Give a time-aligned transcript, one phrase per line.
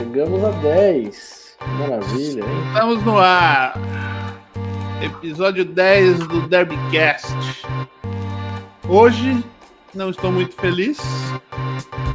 [0.00, 1.56] Chegamos a 10.
[1.78, 2.64] Maravilha, hein?
[2.68, 3.74] Estamos no ar.
[5.02, 7.36] Episódio 10 do Derbycast.
[8.88, 9.44] Hoje
[9.94, 10.98] não estou muito feliz.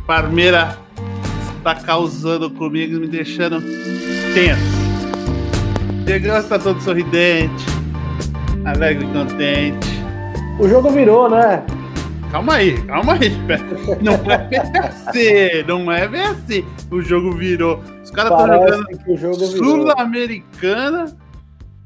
[0.07, 0.79] Parmeira
[1.59, 3.61] está causando comigo, me deixando
[4.33, 4.63] tenso.
[6.05, 7.65] Diego está todo sorridente,
[8.65, 9.87] alegre e contente.
[10.59, 11.63] O jogo virou, né?
[12.35, 13.31] Calma aí, calma aí.
[14.01, 16.65] Não é bem assim, não é bem assim.
[16.91, 17.79] O jogo virou.
[18.03, 21.15] Os caras estão jogando Sul-Americana.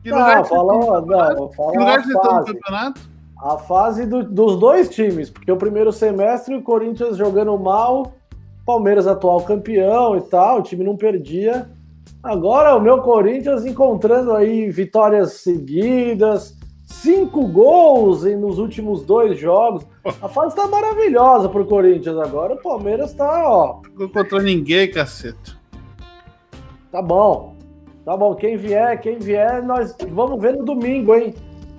[0.01, 3.01] Que não, lugar fala, não, fala que lugar você tá no campeonato?
[3.43, 8.13] A fase do, dos dois times, porque o primeiro semestre o Corinthians jogando mal,
[8.65, 11.69] Palmeiras atual campeão e tal, o time não perdia.
[12.23, 16.57] Agora o meu Corinthians encontrando aí vitórias seguidas,
[16.89, 19.85] cinco gols nos últimos dois jogos.
[20.03, 22.55] A fase tá maravilhosa pro Corinthians agora.
[22.55, 23.81] O Palmeiras tá, ó.
[23.97, 25.57] Não encontrou ninguém, caceta.
[26.91, 27.55] Tá bom.
[28.03, 28.35] Tá bom.
[28.35, 31.33] Quem vier, quem vier, nós vamos ver no domingo, hein?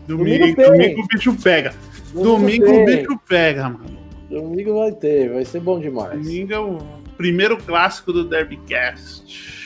[0.07, 1.75] Domingo, domingo, domingo o bicho pega.
[2.15, 4.01] Domingo, domingo o bicho pega, mano.
[4.31, 6.23] Domingo vai ter, vai ser bom demais.
[6.23, 6.79] Domingo é o
[7.17, 9.60] primeiro clássico do Derbycast.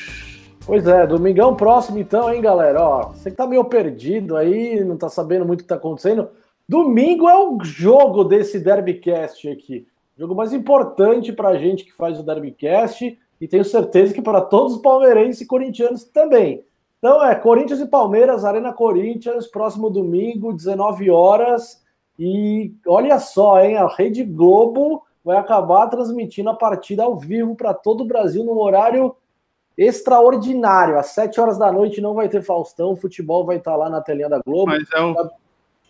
[0.67, 2.81] Pois é, domingão próximo então, hein, galera?
[2.81, 6.31] Ó, você que tá meio perdido aí, não tá sabendo muito o que tá acontecendo.
[6.67, 9.87] Domingo é o jogo desse Derbycast aqui.
[10.17, 14.41] O jogo mais importante pra gente que faz o Derbycast e tenho certeza que para
[14.41, 16.65] todos os palmeirenses e corintianos também.
[16.99, 21.83] Então é Corinthians e Palmeiras, Arena Corinthians, próximo domingo, 19 horas.
[22.19, 27.75] E olha só, hein, a Rede Globo vai acabar transmitindo a partida ao vivo para
[27.75, 29.15] todo o Brasil no horário
[29.77, 30.99] extraordinário.
[30.99, 34.01] Às 7 horas da noite não vai ter Faustão, o futebol vai estar lá na
[34.01, 34.73] telinha da Globo.
[34.73, 35.31] Mas é o...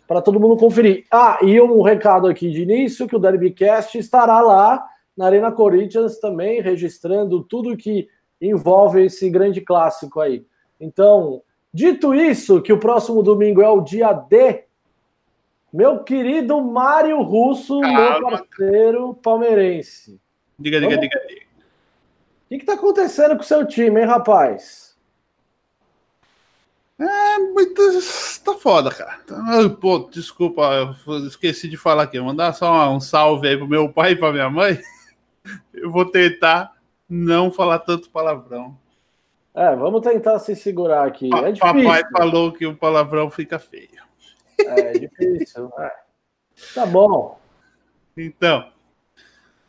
[0.06, 1.06] Para todo mundo conferir.
[1.10, 4.84] Ah, e um recado aqui de início: que o Derbycast estará lá
[5.16, 8.08] na Arena Corinthians também, registrando tudo que
[8.41, 10.44] envolve esse grande clássico aí.
[10.78, 11.41] Então,
[11.72, 14.64] dito isso, que o próximo domingo é o dia D,
[15.72, 17.98] meu querido Mário Russo, Calma.
[17.98, 20.20] meu parceiro palmeirense.
[20.59, 21.44] Diga, diga, diga, diga.
[22.59, 24.97] Que, está acontecendo com o seu time, hein, rapaz?
[26.98, 27.82] É, muito.
[28.44, 29.19] Tá foda, cara.
[29.81, 32.19] Pô, desculpa, eu esqueci de falar aqui.
[32.19, 34.78] Vou mandar só um salve aí pro meu pai e pra minha mãe.
[35.75, 36.72] Eu vou tentar
[37.09, 38.78] não falar tanto palavrão.
[39.54, 41.28] É, vamos tentar se segurar aqui.
[41.34, 41.84] É difícil.
[41.84, 44.03] Papai falou que o palavrão fica feio.
[44.59, 45.71] É, é difícil.
[45.78, 45.92] é.
[46.75, 47.38] Tá bom.
[48.16, 48.71] Então.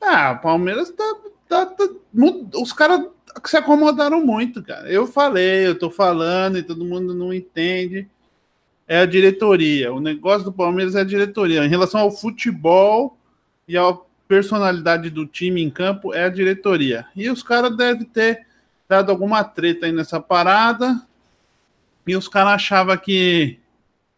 [0.01, 1.03] Ah, o Palmeiras tá
[1.47, 1.87] tá, tá,
[2.55, 3.07] os caras
[3.45, 4.89] se acomodaram muito, cara.
[4.89, 8.07] Eu falei, eu tô falando e todo mundo não entende.
[8.87, 9.93] É a diretoria.
[9.93, 11.65] O negócio do Palmeiras é a diretoria.
[11.65, 13.17] Em relação ao futebol
[13.67, 13.97] e à
[14.27, 17.05] personalidade do time em campo, é a diretoria.
[17.15, 18.45] E os caras devem ter
[18.87, 21.01] dado alguma treta aí nessa parada.
[22.07, 23.59] E os caras achavam que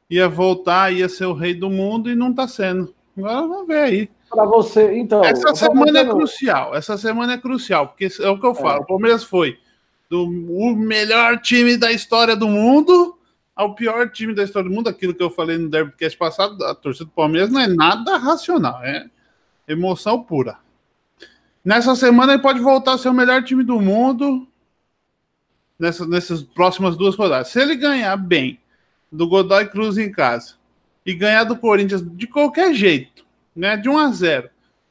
[0.10, 2.94] ia voltar, ia ser o rei do mundo e não tá sendo.
[3.18, 5.24] Agora vamos ver aí para você, então.
[5.24, 6.76] Essa semana é crucial.
[6.76, 8.80] Essa semana é crucial, porque é o que eu falo.
[8.80, 8.82] É.
[8.82, 9.58] O Palmeiras foi
[10.10, 13.18] do o melhor time da história do mundo
[13.56, 14.88] ao pior time da história do mundo.
[14.88, 18.84] Aquilo que eu falei no Derbycast passado, a torcida do Palmeiras não é nada racional,
[18.84, 19.10] é
[19.68, 20.58] emoção pura.
[21.66, 24.48] Nessa semana ele pode voltar a ser o melhor time do mundo
[25.78, 27.50] nessas, nessas próximas duas rodadas.
[27.50, 28.60] Se ele ganhar bem
[29.12, 30.56] do Godoy Cruz em casa
[31.06, 33.26] e ganhar do Corinthians de qualquer jeito,
[33.58, 34.50] né, de 1 a 0,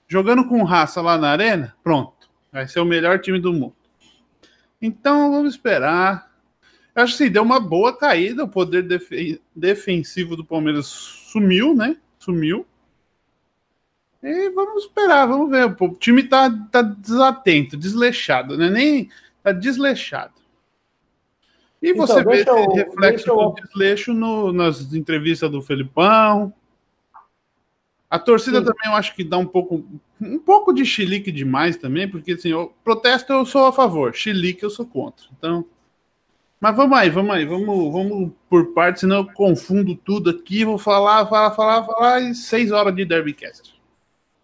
[0.08, 3.76] jogando com raça lá na arena, pronto, vai ser o melhor time do mundo.
[4.82, 6.30] Então vamos esperar.
[6.94, 9.10] Eu acho que sim, deu uma boa caída, o poder def
[9.54, 11.96] defensivo do Palmeiras sumiu, né?
[12.18, 12.66] Sumiu.
[14.22, 15.76] E vamos esperar, vamos ver.
[15.78, 18.68] O time tá, tá desatento, desleixado, né?
[18.68, 19.08] Nem
[19.42, 20.34] tá desleixado.
[21.80, 23.36] E então, você vê esse reflexo eu...
[23.36, 26.52] do desleixo no, nas entrevistas do Felipão,
[28.08, 28.64] a torcida Sim.
[28.64, 29.84] também eu acho que dá um pouco
[30.20, 34.62] um pouco de chilique demais também, porque assim, eu protesto eu sou a favor, chilique
[34.62, 35.26] eu sou contra.
[35.36, 35.64] Então,
[36.58, 40.78] mas vamos aí, vamos aí, vamos, vamos por partes, senão eu confundo tudo aqui, vou
[40.78, 43.76] falar, falar, falar, falar e seis horas de Derbycast.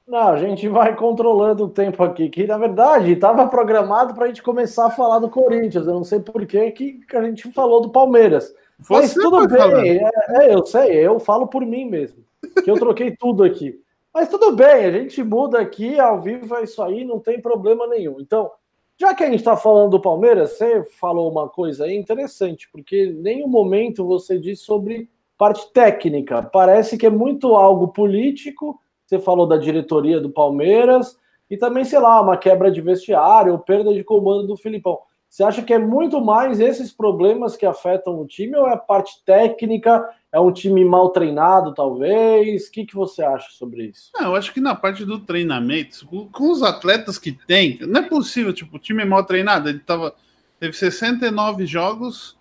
[0.06, 4.28] Não, a gente vai controlando o tempo aqui, que na verdade estava programado para a
[4.28, 5.86] gente começar a falar do Corinthians.
[5.86, 8.52] Eu não sei por que, que a gente falou do Palmeiras.
[8.78, 12.22] Você Mas tudo bem, é, é, eu sei, eu falo por mim mesmo
[12.62, 13.80] que eu troquei tudo aqui.
[14.12, 17.86] Mas tudo bem, a gente muda aqui, ao vivo é isso aí, não tem problema
[17.86, 18.20] nenhum.
[18.20, 18.50] Então,
[18.98, 23.06] já que a gente está falando do Palmeiras, você falou uma coisa aí interessante, porque
[23.06, 25.08] em nenhum momento você disse sobre
[25.38, 26.42] parte técnica.
[26.42, 28.78] Parece que é muito algo político.
[29.06, 31.18] Você falou da diretoria do Palmeiras
[31.50, 35.00] e também, sei lá, uma quebra de vestiário, perda de comando do Filipão.
[35.28, 38.76] Você acha que é muito mais esses problemas que afetam o time ou é a
[38.76, 40.08] parte técnica?
[40.32, 42.66] É um time mal treinado, talvez?
[42.66, 44.10] O que, que você acha sobre isso?
[44.14, 48.08] Não, eu acho que na parte do treinamento, com os atletas que tem, não é
[48.08, 49.68] possível, tipo, o time é mal treinado.
[49.68, 50.14] Ele tava,
[50.58, 52.36] teve 69 jogos,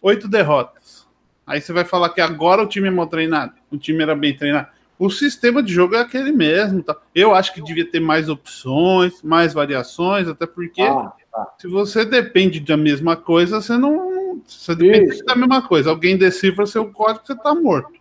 [0.00, 1.06] 8 derrotas.
[1.46, 3.52] Aí você vai falar que agora o time é mal treinado.
[3.70, 4.68] O time era bem treinado.
[4.98, 6.82] O sistema de jogo é aquele mesmo.
[6.82, 6.96] Tá?
[7.14, 10.80] Eu acho que devia ter mais opções, mais variações, até porque.
[10.80, 11.52] Ah Tá.
[11.58, 14.23] Se você depende da mesma coisa, você não.
[14.46, 15.90] Você depende da mesma coisa.
[15.90, 17.92] Alguém decifra seu código, você está morto.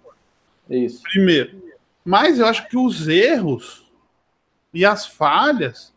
[0.69, 1.01] Isso.
[1.03, 1.61] Primeiro.
[2.03, 3.91] Mas eu acho que os erros
[4.73, 5.93] e as falhas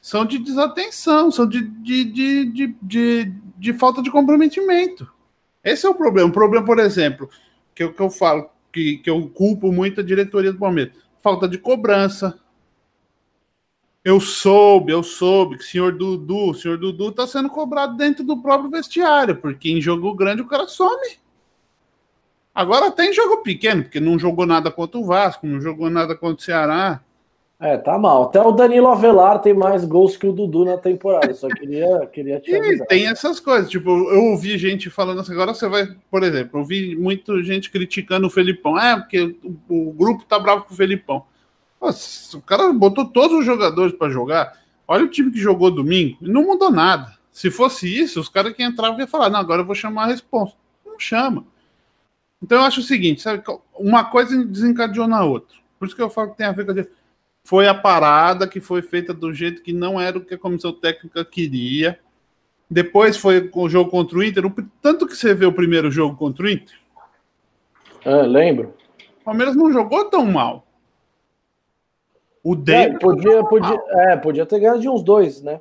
[0.00, 5.10] são de desatenção, são de, de, de, de, de, de falta de comprometimento.
[5.62, 6.28] Esse é o problema.
[6.28, 7.28] O problema, por exemplo,
[7.74, 11.48] que eu, que eu falo, que, que eu culpo muito a diretoria do Palmeiras: falta
[11.48, 12.38] de cobrança,
[14.04, 18.24] eu soube, eu soube que o senhor Dudu, o senhor Dudu tá sendo cobrado dentro
[18.24, 21.18] do próprio vestiário, porque em jogo grande o cara some.
[22.54, 26.36] Agora tem jogo pequeno, porque não jogou nada contra o Vasco, não jogou nada contra
[26.36, 27.00] o Ceará.
[27.60, 28.24] É, tá mal.
[28.24, 31.34] Até o Danilo Avelar tem mais gols que o Dudu na temporada.
[31.34, 32.86] Só queria, queria te avisar.
[32.86, 33.68] E tem essas coisas.
[33.68, 35.32] Tipo, eu ouvi gente falando assim.
[35.32, 38.78] Agora você vai, por exemplo, eu ouvi muita gente criticando o Felipão.
[38.78, 39.36] É, porque
[39.68, 41.24] o, o grupo tá bravo com o Felipão.
[41.80, 44.58] Nossa, o cara botou todos os jogadores para jogar.
[44.86, 47.16] Olha o time que jogou domingo não mudou nada.
[47.30, 50.08] Se fosse isso, os caras que entravam iam falar: não, agora eu vou chamar a
[50.08, 50.56] resposta.
[50.84, 51.44] Não chama.
[52.42, 53.42] Então eu acho o seguinte: sabe,
[53.74, 55.56] uma coisa desencadeou na outra.
[55.78, 56.84] Por isso que eu falo que tem a ver com a.
[57.44, 60.72] Foi a parada que foi feita do jeito que não era o que a comissão
[60.72, 61.98] técnica queria.
[62.70, 64.44] Depois foi o jogo contra o Inter.
[64.82, 66.76] Tanto que você vê o primeiro jogo contra o Inter.
[68.04, 68.74] É, lembro.
[69.20, 70.67] O Palmeiras não jogou tão mal.
[72.42, 72.96] O Davidson.
[72.96, 75.60] É, podia, podia, é, podia ter ganhado de uns dois, né?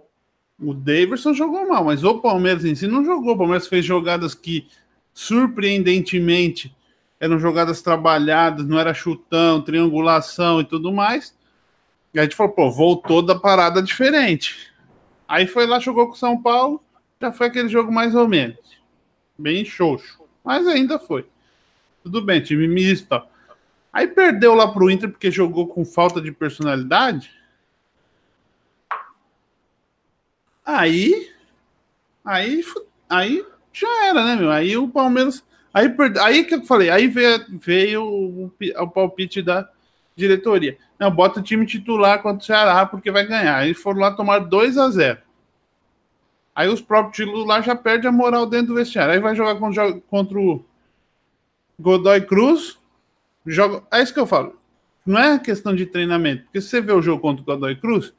[0.59, 3.33] O Davidson jogou mal, mas o Palmeiras em si não jogou.
[3.33, 4.67] O Palmeiras fez jogadas que,
[5.13, 6.75] surpreendentemente,
[7.19, 11.35] eram jogadas trabalhadas, não era chutão, triangulação e tudo mais.
[12.13, 14.71] E a gente falou, pô, voltou da parada diferente.
[15.27, 16.81] Aí foi lá, jogou com o São Paulo,
[17.21, 18.57] já foi aquele jogo mais ou menos.
[19.37, 20.23] Bem xoxo.
[20.43, 21.25] Mas ainda foi.
[22.01, 23.21] Tudo bem, time misto.
[23.97, 27.31] Aí perdeu lá pro Inter porque jogou com falta de personalidade.
[30.63, 31.31] Aí,
[32.23, 32.63] aí,
[33.09, 34.51] aí já era, né, meu?
[34.51, 39.41] Aí o Palmeiras, aí perde, aí que eu falei, aí veio, veio o, o palpite
[39.41, 39.67] da
[40.15, 40.77] diretoria.
[40.99, 43.57] Não, bota o time titular contra o Ceará porque vai ganhar.
[43.57, 45.17] Aí foram lá tomar 2 a 0.
[46.53, 49.15] Aí os próprios titulares já perdem a moral dentro do vestiário.
[49.15, 50.63] Aí vai jogar contra, contra o
[51.79, 52.76] Godoy Cruz,
[53.51, 53.83] joga.
[53.91, 54.55] É isso que eu falo.
[55.05, 56.43] Não é questão de treinamento.
[56.43, 58.13] Porque se você vê o jogo contra o Godoy Cruz,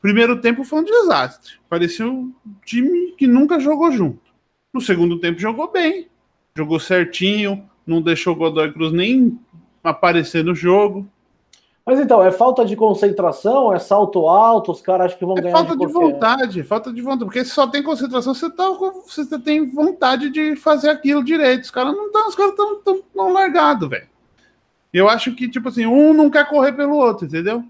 [0.00, 1.54] primeiro tempo foi um desastre.
[1.68, 2.32] Parecia um
[2.64, 4.30] time que nunca jogou junto.
[4.72, 6.08] No segundo tempo jogou bem.
[6.56, 9.38] Jogou certinho, não deixou o Godoy Cruz nem
[9.84, 11.06] aparecer no jogo.
[11.84, 15.40] Mas então, é falta de concentração, é salto alto, os caras acham que vão é
[15.40, 15.56] ganhar.
[15.56, 17.24] Falta de, de vontade, falta de vontade.
[17.24, 21.64] Porque se só tem concentração, você, tá, você tem vontade de fazer aquilo direito.
[21.64, 24.08] Os caras não estão, os caras estão tão, tão largados, velho.
[24.92, 27.64] Eu acho que, tipo assim, um não quer correr pelo outro, entendeu?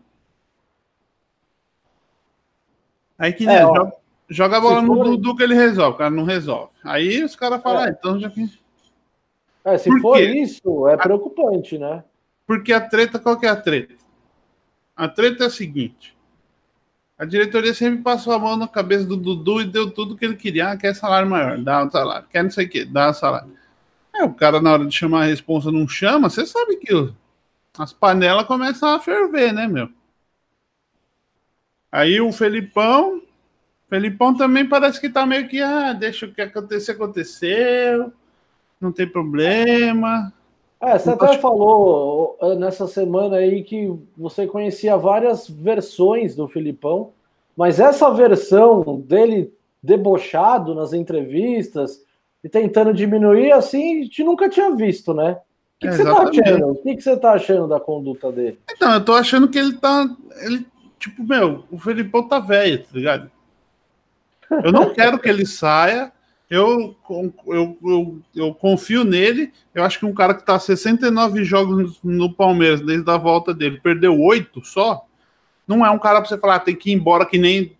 [3.18, 3.92] Aí que nem é, joga,
[4.30, 5.04] joga, a bola no for...
[5.04, 6.72] Dudu que ele resolve, o cara não resolve.
[6.82, 7.88] Aí os caras falam, é.
[7.88, 8.50] ah, então já que.
[9.62, 10.24] É, se Por for quê?
[10.40, 12.02] isso, é preocupante, né?
[12.46, 13.94] Porque a treta, qual que é a treta?
[14.96, 16.16] A treta é a seguinte:
[17.18, 20.36] a diretoria sempre passou a mão na cabeça do Dudu e deu tudo que ele
[20.36, 20.70] queria.
[20.70, 22.26] Ah, quer salário maior, dá um salário.
[22.30, 23.59] Quer não sei o quê, dá um salário.
[24.20, 26.92] É, o cara, na hora de chamar a responsa, não chama, você sabe que
[27.78, 29.88] as panelas começam a ferver, né, meu?
[31.90, 33.22] Aí o Felipão.
[33.88, 38.12] Felipão também parece que tá meio que, ah, deixa o que acontecer, aconteceu.
[38.78, 40.32] Não tem problema.
[40.80, 47.12] É, você até falou nessa semana aí que você conhecia várias versões do Felipão,
[47.56, 52.04] mas essa versão dele debochado nas entrevistas,
[52.42, 55.32] e tentando diminuir, assim, a gente nunca tinha visto, né?
[55.32, 56.66] O que, que você tá achando?
[56.68, 58.58] O que, que você tá achando da conduta dele?
[58.70, 60.08] Então, eu tô achando que ele tá.
[60.42, 60.66] Ele,
[60.98, 63.30] tipo, meu, o Felipão tá velho, tá ligado?
[64.62, 66.12] Eu não quero que ele saia.
[66.50, 69.52] Eu, eu, eu, eu, confio nele.
[69.72, 73.80] Eu acho que um cara que tá 69 jogos no Palmeiras desde a volta dele,
[73.80, 75.06] perdeu oito só.
[75.66, 77.78] Não é um cara pra você falar, ah, tem que ir embora, que nem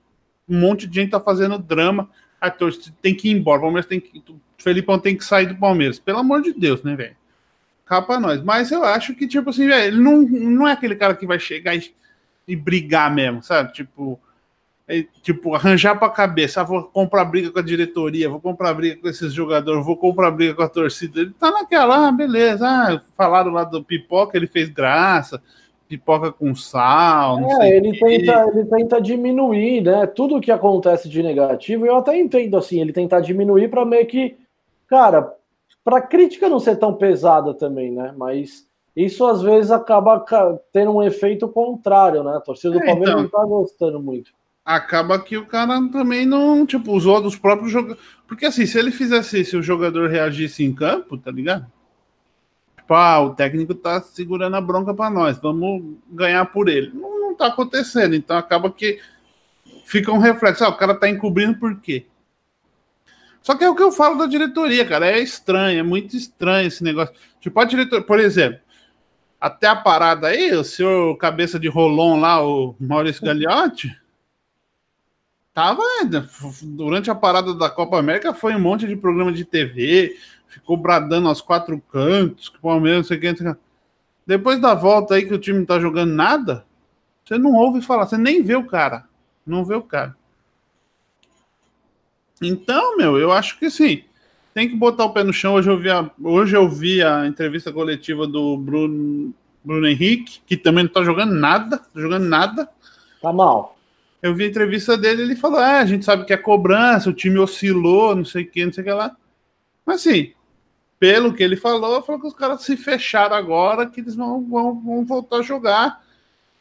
[0.49, 2.09] um monte de gente tá fazendo drama.
[2.41, 3.59] A torcida tem que ir embora.
[3.59, 4.19] O Palmeiras tem que.
[4.19, 5.99] O Felipão tem que sair do Palmeiras.
[5.99, 7.17] Pelo amor de Deus, né, velho?
[7.85, 8.43] Capa nós.
[8.43, 11.39] Mas eu acho que, tipo assim, velho, ele não, não é aquele cara que vai
[11.39, 11.93] chegar e,
[12.47, 13.73] e brigar mesmo, sabe?
[13.73, 14.21] Tipo,
[14.91, 19.01] é, tipo, arranjar pra cabeça, ah, vou comprar briga com a diretoria, vou comprar briga
[19.01, 21.21] com esses jogadores, vou comprar briga com a torcida.
[21.21, 25.41] Ele tá naquela, ah, beleza, ah, falaram lá do pipoca, ele fez graça,
[25.91, 27.41] pipoca com sal.
[27.61, 30.07] é, ele tenta, ele tenta diminuir, né?
[30.07, 34.37] Tudo que acontece de negativo, eu até entendo assim, ele tentar diminuir para meio que,
[34.87, 35.35] cara,
[35.83, 38.15] para crítica não ser tão pesada também, né?
[38.17, 40.25] Mas isso às vezes acaba
[40.73, 42.37] tendo um efeito contrário, né?
[42.37, 44.31] A torcida do é, Palmeiras então, não tá gostando muito.
[44.65, 48.01] Acaba que o cara também não, tipo, usou dos próprios jogadores.
[48.29, 51.67] Porque assim, se ele fizesse isso, o jogador reagisse em campo, tá ligado?
[52.95, 56.91] Ah, o técnico tá segurando a bronca para nós, vamos ganhar por ele.
[56.93, 59.01] Não, não tá acontecendo, então acaba que
[59.85, 60.65] fica um reflexo.
[60.65, 62.07] Ah, o cara tá encobrindo por quê?
[63.43, 65.07] Só que é o que eu falo da diretoria, cara.
[65.07, 67.15] É estranho, é muito estranho esse negócio.
[67.41, 68.61] Tipo, a diretoria, por exemplo,
[69.41, 73.91] até a parada aí, o senhor cabeça de rolon lá, o Maurício Gagliotti,
[75.55, 75.83] tava
[76.63, 80.17] durante a parada da Copa América foi um monte de programa de TV,
[80.51, 83.57] ficou bradando aos quatro cantos, que o Palmeiras não sei o que.
[84.27, 86.65] Depois da volta aí que o time não tá jogando nada,
[87.25, 89.05] você não ouve falar, você nem vê o cara.
[89.47, 90.17] Não vê o cara.
[92.43, 94.03] Então, meu, eu acho que sim.
[94.53, 95.55] Tem que botar o pé no chão.
[95.55, 100.57] Hoje eu vi a, hoje eu vi a entrevista coletiva do Bruno, Bruno Henrique, que
[100.57, 102.69] também não tá jogando nada, tá jogando nada.
[103.23, 103.77] Tá mal.
[104.23, 107.15] Eu vi a entrevista dele, ele falou: é, a gente sabe que é cobrança, o
[107.15, 109.17] time oscilou, não sei o que, não sei o que lá.
[109.87, 110.33] Mas assim,
[111.01, 114.79] pelo que ele falou, falou que os caras se fecharam agora, que eles vão, vão,
[114.79, 116.05] vão voltar a jogar.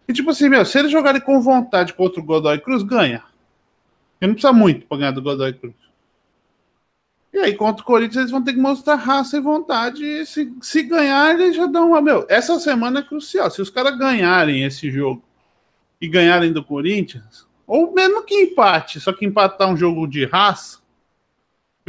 [0.07, 3.21] E tipo assim, meu, se eles jogarem com vontade contra o Godoy Cruz, ganha.
[4.19, 5.75] Ele não precisa muito para ganhar do Godoy Cruz.
[7.33, 10.03] E aí, contra o Corinthians, eles vão ter que mostrar raça e vontade.
[10.03, 12.01] E se, se ganhar, eles já dão uma.
[12.01, 13.51] Meu, essa semana é crucial.
[13.51, 15.21] Se os caras ganharem esse jogo
[16.01, 20.78] e ganharem do Corinthians, ou mesmo que empate, só que empatar um jogo de raça,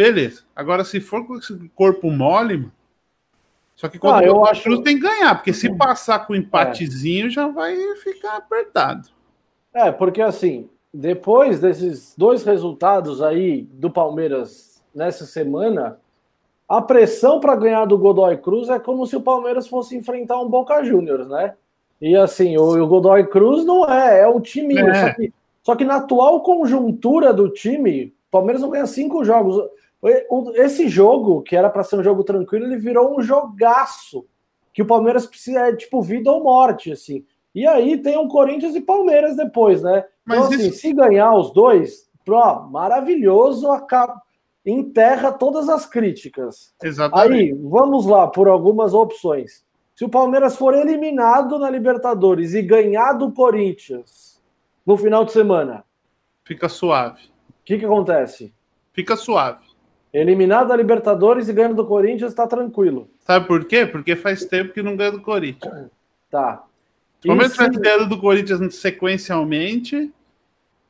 [0.01, 0.43] beleza.
[0.57, 2.73] Agora, se for com esse corpo mole, mano,
[3.77, 4.63] só que quando ah, o acho...
[4.63, 7.31] Cruz tem que ganhar, porque se passar com um empatezinho, é.
[7.31, 9.09] já vai ficar apertado.
[9.73, 15.99] É, porque assim, depois desses dois resultados aí do Palmeiras nessa semana,
[16.69, 20.49] a pressão para ganhar do Godoy Cruz é como se o Palmeiras fosse enfrentar um
[20.49, 21.55] Boca Juniors, né?
[22.01, 24.79] E assim, o, o Godoy Cruz não é, é o time.
[24.79, 24.95] É.
[24.95, 29.71] Só, que, só que na atual conjuntura do time, o Palmeiras não ganha cinco jogos.
[30.55, 34.27] Esse jogo, que era para ser um jogo tranquilo, ele virou um jogaço.
[34.73, 37.25] Que o Palmeiras precisa, é tipo vida ou morte, assim.
[37.55, 40.05] E aí tem o Corinthians e Palmeiras depois, né?
[40.25, 40.79] Mas então, assim, isso...
[40.79, 44.23] se ganhar os dois, ó, maravilhoso, acaba,
[44.65, 46.73] enterra todas as críticas.
[46.83, 47.53] Exatamente.
[47.53, 49.65] Aí, vamos lá por algumas opções.
[49.95, 54.41] Se o Palmeiras for eliminado na Libertadores e ganhar do Corinthians
[54.87, 55.85] no final de semana,
[56.45, 57.25] fica suave.
[57.49, 58.55] O que, que acontece?
[58.93, 59.70] Fica suave.
[60.13, 63.09] Eliminado da Libertadores e ganhando do Corinthians, tá tranquilo.
[63.21, 63.87] Sabe por quê?
[63.87, 65.89] Porque faz tempo que não ganha do Corinthians.
[66.31, 66.65] Tá.
[67.21, 70.11] Se o Palmeiras tivesse ganhando do Corinthians sequencialmente,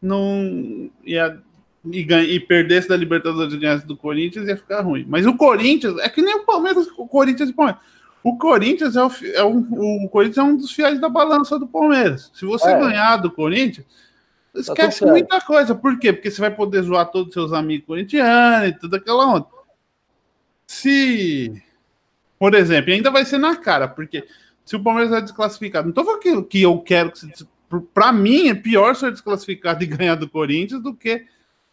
[0.00, 1.38] não ia
[1.84, 5.04] e, ganha, e perdesse da Libertadores e ganhasse do Corinthians, ia ficar ruim.
[5.08, 7.82] Mas o Corinthians, é que nem o Palmeiras, o Corinthians e o Palmeiras.
[8.22, 11.66] O Corinthians é, o, é um, o Corinthians é um dos fiéis da balança do
[11.66, 12.30] Palmeiras.
[12.34, 12.78] Se você é.
[12.78, 13.86] ganhar do Corinthians,
[14.54, 15.75] esquece tá muita coisa.
[15.75, 16.12] Por quê?
[16.12, 19.47] Porque você vai poder zoar todos os seus amigos corintianos e tudo aquela onda.
[20.66, 21.62] Se,
[22.38, 24.26] por exemplo, ainda vai ser na cara, porque
[24.64, 27.49] se o Palmeiras é desclassificado, não tô falando que, que eu quero que se
[27.95, 31.25] para mim é pior ser desclassificado e ganhar do Corinthians do que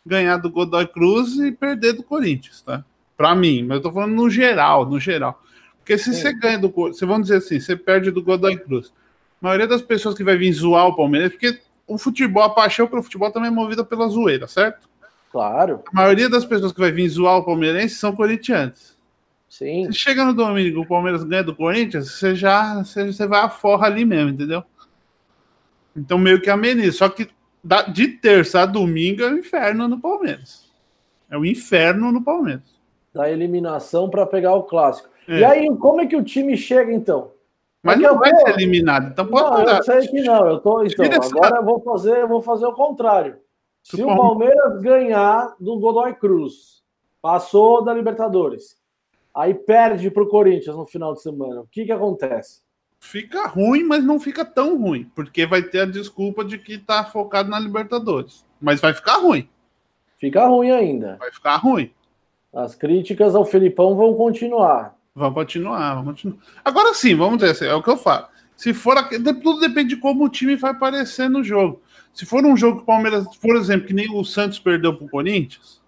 [0.06, 2.86] ganhar do Godoy Cruz e perder do Corinthians, tá?
[3.16, 5.44] Para mim, mas eu tô falando no geral, no geral.
[5.80, 6.22] Porque se Sim.
[6.22, 8.94] você ganha do você vamos dizer assim, você perde do Godoy Cruz.
[9.42, 12.88] A maioria das pessoas que vai vir zoar o Palmeiras, porque o futebol, a paixão
[12.88, 14.90] pelo futebol também é movida pela zoeira, certo?
[15.32, 15.84] Claro.
[15.88, 18.98] A maioria das pessoas que vai vir zoar o palmeirense são corintianos.
[19.50, 19.86] Sim.
[19.86, 23.50] Você chega no domingo, o Palmeiras ganha do Corinthians, você já você, você vai a
[23.50, 24.64] forra ali mesmo, entendeu?
[25.96, 26.92] Então meio que ameniza.
[26.98, 27.30] Só que
[27.94, 30.70] de terça a domingo é o inferno no Palmeiras.
[31.30, 32.78] É o inferno no Palmeiras.
[33.14, 35.10] Da eliminação para pegar o clássico.
[35.28, 35.40] É.
[35.40, 37.32] E aí, como é que o time chega então?
[37.84, 38.40] Mas é não vai tô...
[38.40, 40.84] ser eliminado, então pode não, Eu sei que não, eu tô.
[40.84, 43.38] Então, agora eu vou fazer, eu vou fazer o contrário.
[43.84, 46.84] Se o Palmeiras ganhar do Godoy Cruz,
[47.22, 48.76] passou da Libertadores,
[49.34, 52.62] aí perde para o Corinthians no final de semana, o que, que acontece?
[53.00, 57.04] fica ruim, mas não fica tão ruim, porque vai ter a desculpa de que tá
[57.04, 58.46] focado na Libertadores.
[58.60, 59.48] Mas vai ficar ruim.
[60.18, 61.18] Fica ruim ainda.
[61.18, 61.92] Vai ficar ruim.
[62.54, 64.97] As críticas ao Felipão vão continuar.
[65.18, 66.38] Vão continuar, vão continuar.
[66.64, 68.28] Agora sim, vamos dizer assim, é o que eu falo.
[68.56, 68.96] Se for
[69.42, 71.82] tudo depende de como o time vai aparecer no jogo.
[72.14, 75.10] Se for um jogo que o Palmeiras, por exemplo, que nem o Santos perdeu pro
[75.10, 75.82] Corinthians,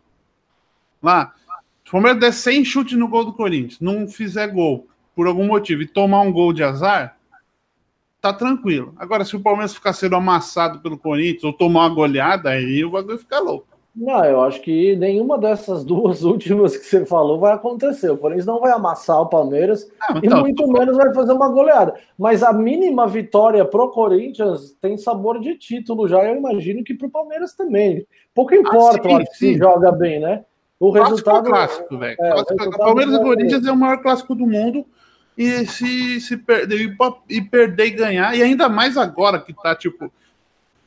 [1.01, 1.35] lá,
[1.83, 5.45] se o Palmeiras der 100 chutes no gol do Corinthians, não fizer gol por algum
[5.45, 7.15] motivo e tomar um gol de azar,
[8.19, 8.95] tá tranquilo.
[8.97, 12.89] Agora, se o Palmeiras ficar sendo amassado pelo Corinthians ou tomar uma goleada, aí o
[12.89, 13.67] bagulho fica louco.
[13.95, 18.09] Não, eu acho que nenhuma dessas duas últimas que você falou vai acontecer.
[18.09, 21.49] O Corinthians não vai amassar o Palmeiras ah, então, e muito menos vai fazer uma
[21.49, 21.95] goleada.
[22.17, 26.23] Mas a mínima vitória pro Corinthians tem sabor de título já.
[26.23, 28.05] Eu imagino que pro Palmeiras também.
[28.33, 29.53] Pouco importa, ah, sim, sim.
[29.53, 30.45] se joga bem, né?
[30.79, 31.49] O resultado.
[31.49, 32.17] Clássico, velho.
[32.19, 34.85] É, Palmeiras e Corinthians é o maior clássico do mundo.
[35.37, 36.97] E se, se perder
[37.29, 40.11] e perder e ganhar, e ainda mais agora que tá, tipo,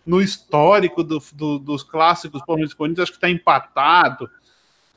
[0.05, 4.29] no histórico do, do, dos clássicos Palmeiras e Corinthians, acho que está empatado.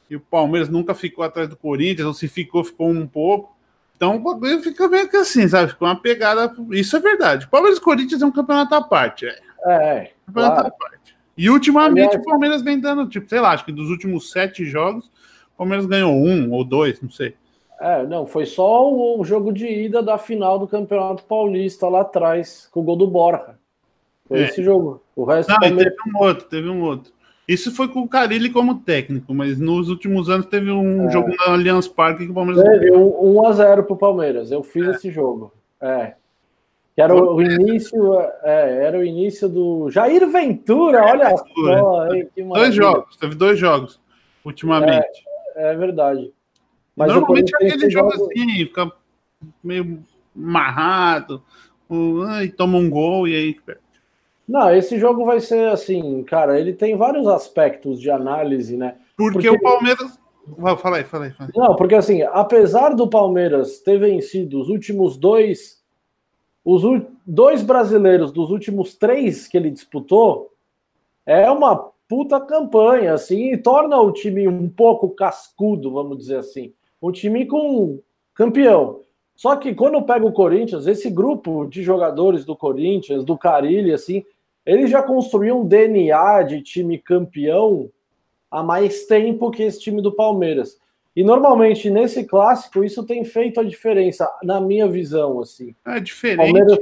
[0.10, 3.56] E o Palmeiras nunca ficou atrás do Corinthians, ou se ficou, ficou um pouco.
[3.96, 5.72] Então o bagulho fica meio que assim, sabe?
[5.72, 6.54] Ficou uma pegada.
[6.72, 7.48] Isso é verdade.
[7.48, 9.26] Palmeiras e Corinthians é um campeonato à parte.
[9.26, 9.36] É,
[9.66, 10.68] é campeonato claro.
[10.68, 11.16] à parte.
[11.38, 15.06] E ultimamente o Palmeiras vem dando, tipo, sei lá, acho que dos últimos sete jogos,
[15.54, 17.36] o Palmeiras ganhou um ou dois, não sei.
[17.80, 22.70] É, não, foi só o jogo de ida da final do Campeonato Paulista lá atrás,
[22.72, 23.58] com o gol do Borja.
[24.27, 24.44] Foi é.
[24.46, 25.01] esse jogo.
[25.15, 25.77] O resto Não, também...
[25.77, 27.13] teve um outro, teve um outro.
[27.48, 31.12] Isso foi com o Carilli como técnico, mas nos últimos anos teve um é.
[31.12, 32.63] jogo na Allianz Parque que o Palmeiras.
[32.63, 34.51] Teve um 1x0 pro Palmeiras.
[34.51, 34.91] Eu fiz é.
[34.91, 35.53] esse jogo.
[35.79, 36.13] É.
[36.96, 42.08] Que era o, início, é, era o início do Jair Ventura, olha só.
[42.53, 44.00] dois jogos, teve dois jogos
[44.46, 45.25] ultimamente.
[45.58, 46.32] É, é verdade.
[46.96, 48.89] Mas Normalmente é aquele jogo assim, fica
[49.62, 50.00] meio
[50.34, 51.44] amarrado,
[52.41, 53.58] e toma um gol e aí
[54.48, 58.96] não, esse jogo vai ser assim, cara, ele tem vários aspectos de análise, né?
[59.18, 59.50] Porque, porque...
[59.50, 60.20] o Palmeiras.
[60.80, 61.60] Fala aí, fala aí, fala aí.
[61.60, 65.84] Não, porque assim, apesar do Palmeiras ter vencido os últimos dois.
[66.64, 66.82] Os
[67.25, 70.52] dois brasileiros dos últimos três que ele disputou,
[71.24, 76.74] é uma puta campanha, assim, e torna o time um pouco cascudo, vamos dizer assim.
[77.02, 78.00] Um time com
[78.34, 79.02] campeão.
[79.36, 84.24] Só que quando pega o Corinthians, esse grupo de jogadores do Corinthians, do Carilli, assim,
[84.65, 87.89] ele já construiu um DNA de time campeão
[88.49, 90.80] há mais tempo que esse time do Palmeiras.
[91.15, 95.75] E normalmente nesse clássico isso tem feito a diferença, na minha visão, assim.
[95.86, 96.38] É diferente.
[96.38, 96.78] Palmeiras,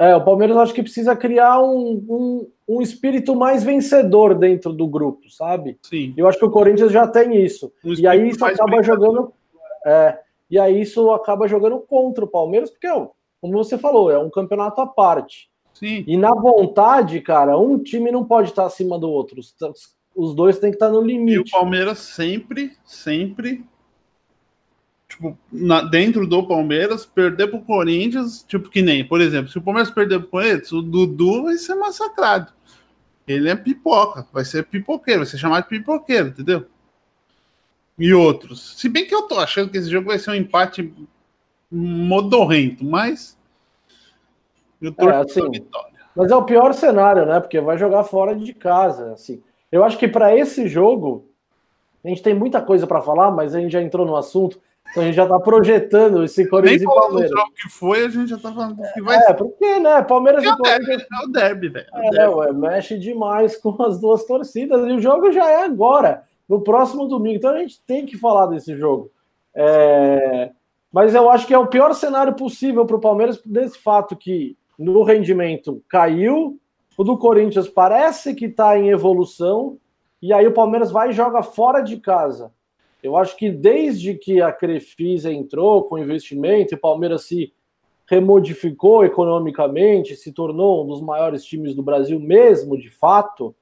[0.00, 4.86] é, o Palmeiras acho que precisa criar um, um, um, espírito mais vencedor dentro do
[4.86, 5.78] grupo, sabe?
[5.82, 6.14] Sim.
[6.16, 7.70] Eu acho que o Corinthians já tem isso.
[7.84, 9.30] Um e aí isso acaba jogando.
[9.84, 10.18] É,
[10.50, 14.80] e aí isso acaba jogando contra o Palmeiras, porque, como você falou, é um campeonato
[14.80, 15.49] à parte.
[15.74, 16.04] Sim.
[16.06, 19.40] E na vontade, cara, um time não pode estar acima do outro.
[20.14, 21.36] Os dois têm que estar no limite.
[21.36, 23.64] E o Palmeiras sempre, sempre,
[25.08, 29.62] tipo, na, dentro do Palmeiras, perder pro Corinthians, tipo, que nem, por exemplo, se o
[29.62, 32.52] Palmeiras perder pro Corinthians, o Dudu vai ser massacrado.
[33.26, 36.66] Ele é pipoca, vai ser pipoqueiro, vai ser chamado de pipoqueiro, entendeu?
[37.98, 38.76] E outros.
[38.78, 40.92] Se bem que eu tô achando que esse jogo vai ser um empate
[41.70, 43.38] modorrento, mas
[44.80, 45.42] eu é, assim,
[46.14, 47.40] mas é o pior cenário, né?
[47.40, 49.12] Porque vai jogar fora de casa.
[49.12, 49.42] Assim.
[49.70, 51.26] Eu acho que para esse jogo,
[52.04, 54.60] a gente tem muita coisa para falar, mas a gente já entrou no assunto.
[54.90, 57.30] Então a gente já está projetando esse Corinthians Nem e Palmeiras.
[57.30, 59.30] jogo que foi, a gente já está falando que vai é, ser.
[59.30, 60.02] É, porque, né?
[60.02, 61.02] Palmeiras porque e Corinthians.
[61.02, 61.86] É o derby, velho.
[62.18, 64.84] É, ué, mexe demais com as duas torcidas.
[64.88, 67.36] E o jogo já é agora, no próximo domingo.
[67.36, 69.10] Então a gente tem que falar desse jogo.
[69.54, 70.50] É...
[70.92, 74.56] Mas eu acho que é o pior cenário possível para o Palmeiras, desse fato que
[74.80, 76.58] no rendimento caiu,
[76.96, 79.76] o do Corinthians parece que está em evolução,
[80.22, 82.52] e aí o Palmeiras vai e joga fora de casa.
[83.02, 87.52] Eu acho que desde que a Crefisa entrou com investimento e o Palmeiras se
[88.06, 93.54] remodificou economicamente, se tornou um dos maiores times do Brasil mesmo, de fato,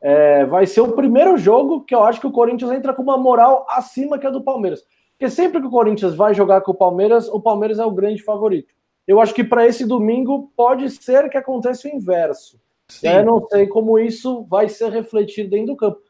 [0.00, 3.18] é, vai ser o primeiro jogo que eu acho que o Corinthians entra com uma
[3.18, 4.84] moral acima que a do Palmeiras.
[5.10, 8.22] Porque sempre que o Corinthians vai jogar com o Palmeiras, o Palmeiras é o grande
[8.22, 8.72] favorito.
[9.06, 12.60] Eu acho que para esse domingo pode ser que aconteça o inverso.
[13.02, 16.00] Eu não sei como isso vai ser refletido dentro do campo.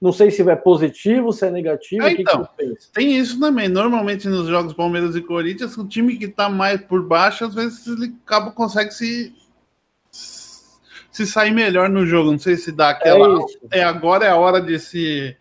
[0.00, 2.04] Não sei se é positivo, se é negativo.
[2.04, 3.68] É, então, que que tem isso também.
[3.68, 7.84] Normalmente nos jogos Palmeiras e Corinthians, o time que está mais por baixo, às vezes
[7.86, 9.34] ele acaba, consegue se,
[11.10, 12.30] se sair melhor no jogo.
[12.30, 13.44] Não sei se dá aquela.
[13.72, 15.36] É, é agora é a hora de se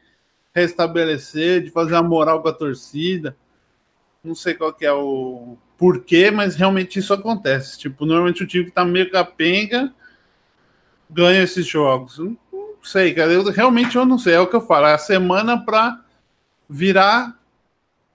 [0.55, 3.37] restabelecer, de fazer a moral com a torcida.
[4.23, 7.77] Não sei qual que é o, por quê, mas realmente isso acontece.
[7.77, 9.93] Tipo, normalmente o time que tá meio capenga
[11.09, 12.17] ganha esses jogos.
[12.17, 12.37] Não,
[12.83, 13.31] sei, cara.
[13.31, 14.33] Eu, realmente eu não sei.
[14.33, 14.87] É o que eu falo.
[14.87, 16.03] É a semana para
[16.69, 17.39] virar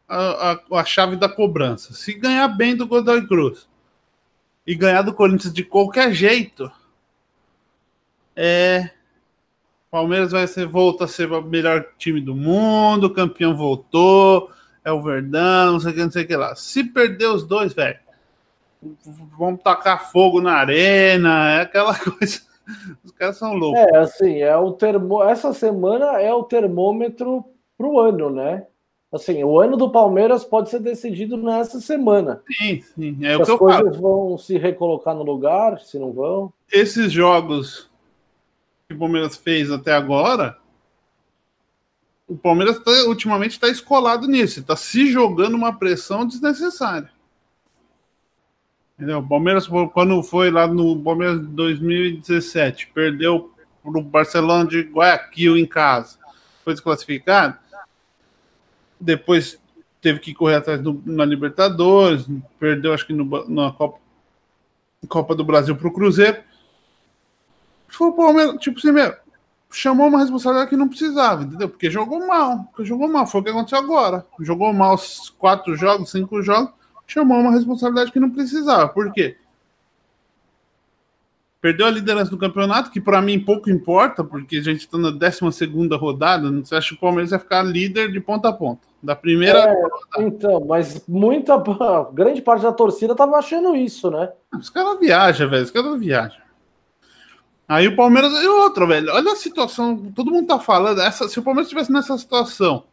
[0.09, 1.95] a, a, a, chave da cobrança.
[1.95, 3.69] Se ganhar bem do Godoy Cruz
[4.67, 6.71] e ganhar do Corinthians de qualquer jeito,
[8.37, 8.91] É.
[9.91, 14.51] Palmeiras vai ser, volta a ser o melhor time do mundo, campeão voltou,
[14.85, 16.55] é o Verdão, não sei o que, não sei o que lá.
[16.55, 17.99] Se perder os dois, velho,
[19.39, 22.41] vamos tacar fogo na arena, é aquela coisa.
[23.05, 23.81] Os caras são loucos.
[23.81, 25.23] É, assim, é o termo...
[25.23, 27.45] essa semana é o termômetro
[27.77, 28.67] pro ano, né?
[29.13, 32.43] Assim, o ano do Palmeiras pode ser decidido nessa semana.
[32.51, 33.19] Sim, sim.
[33.23, 34.01] É se o que as coisas falo.
[34.01, 36.51] vão se recolocar no lugar, se não vão.
[36.73, 37.91] Esses jogos
[38.89, 40.57] que o Palmeiras fez até agora,
[42.33, 47.11] o Palmeiras tá, ultimamente está escolado nisso, está se jogando uma pressão desnecessária.
[48.97, 49.19] Entendeu?
[49.19, 55.67] O Palmeiras, quando foi lá no Palmeiras 2017, perdeu para o Barcelona de Guayaquil em
[55.67, 56.19] casa,
[56.65, 57.59] foi desclassificado.
[58.99, 59.61] Depois
[60.01, 62.27] teve que correr atrás do, na Libertadores,
[62.59, 63.99] perdeu, acho que no, na Copa,
[65.07, 66.43] Copa do Brasil para o Cruzeiro.
[67.89, 69.15] Foi o Palmeiras, tipo assim, meu,
[69.73, 71.69] chamou uma responsabilidade que não precisava, entendeu?
[71.69, 74.25] Porque jogou mal, porque jogou mal, foi o que aconteceu agora.
[74.41, 76.73] Jogou mal os quatro jogos, cinco jogos,
[77.07, 78.89] chamou uma responsabilidade que não precisava.
[78.89, 79.37] Por quê?
[81.61, 85.11] Perdeu a liderança do campeonato, que para mim pouco importa, porque a gente está na
[85.11, 85.41] 12
[85.97, 86.51] rodada.
[86.51, 88.81] Você acha que o Palmeiras vai ficar líder de ponta a ponta?
[89.01, 89.59] Da primeira.
[89.59, 91.57] É, então, mas muita.
[92.13, 94.31] Grande parte da torcida tava achando isso, né?
[94.59, 95.63] Os caras viajam, velho.
[95.63, 96.43] Os caras viajam.
[97.73, 98.33] Aí o Palmeiras.
[98.33, 99.11] E outra, velho.
[99.15, 100.13] Olha a situação.
[100.15, 101.01] Todo mundo tá falando.
[101.01, 102.85] Essa, se o Palmeiras estivesse nessa situação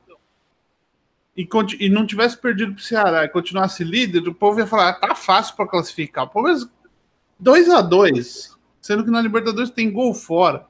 [1.36, 1.48] e,
[1.80, 5.16] e não tivesse perdido pro Ceará e continuasse líder, o povo ia falar: ah, tá
[5.16, 6.24] fácil para classificar.
[6.24, 6.66] O Palmeiras
[7.40, 10.66] 2 a 2 sendo que na Libertadores tem gol fora.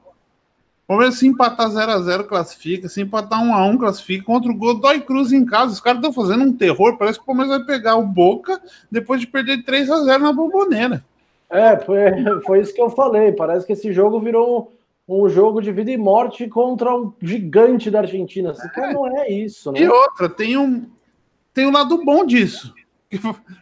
[0.84, 5.46] O Palmeiras se empatar 0x0 classifica, se empatar 1x1 classifica, contra o Godoy Cruz em
[5.46, 5.72] casa.
[5.72, 9.20] Os caras estão fazendo um terror, parece que o Palmeiras vai pegar o Boca depois
[9.20, 11.04] de perder 3x0 na bomboneira.
[11.50, 11.98] É, foi,
[12.46, 13.32] foi isso que eu falei.
[13.32, 14.72] Parece que esse jogo virou
[15.08, 18.52] um, jogo de vida e morte contra um gigante da Argentina.
[18.52, 18.92] Assim, é.
[18.92, 19.80] não é isso, né?
[19.80, 20.88] E outra, tem um,
[21.52, 22.72] tem um lado bom disso.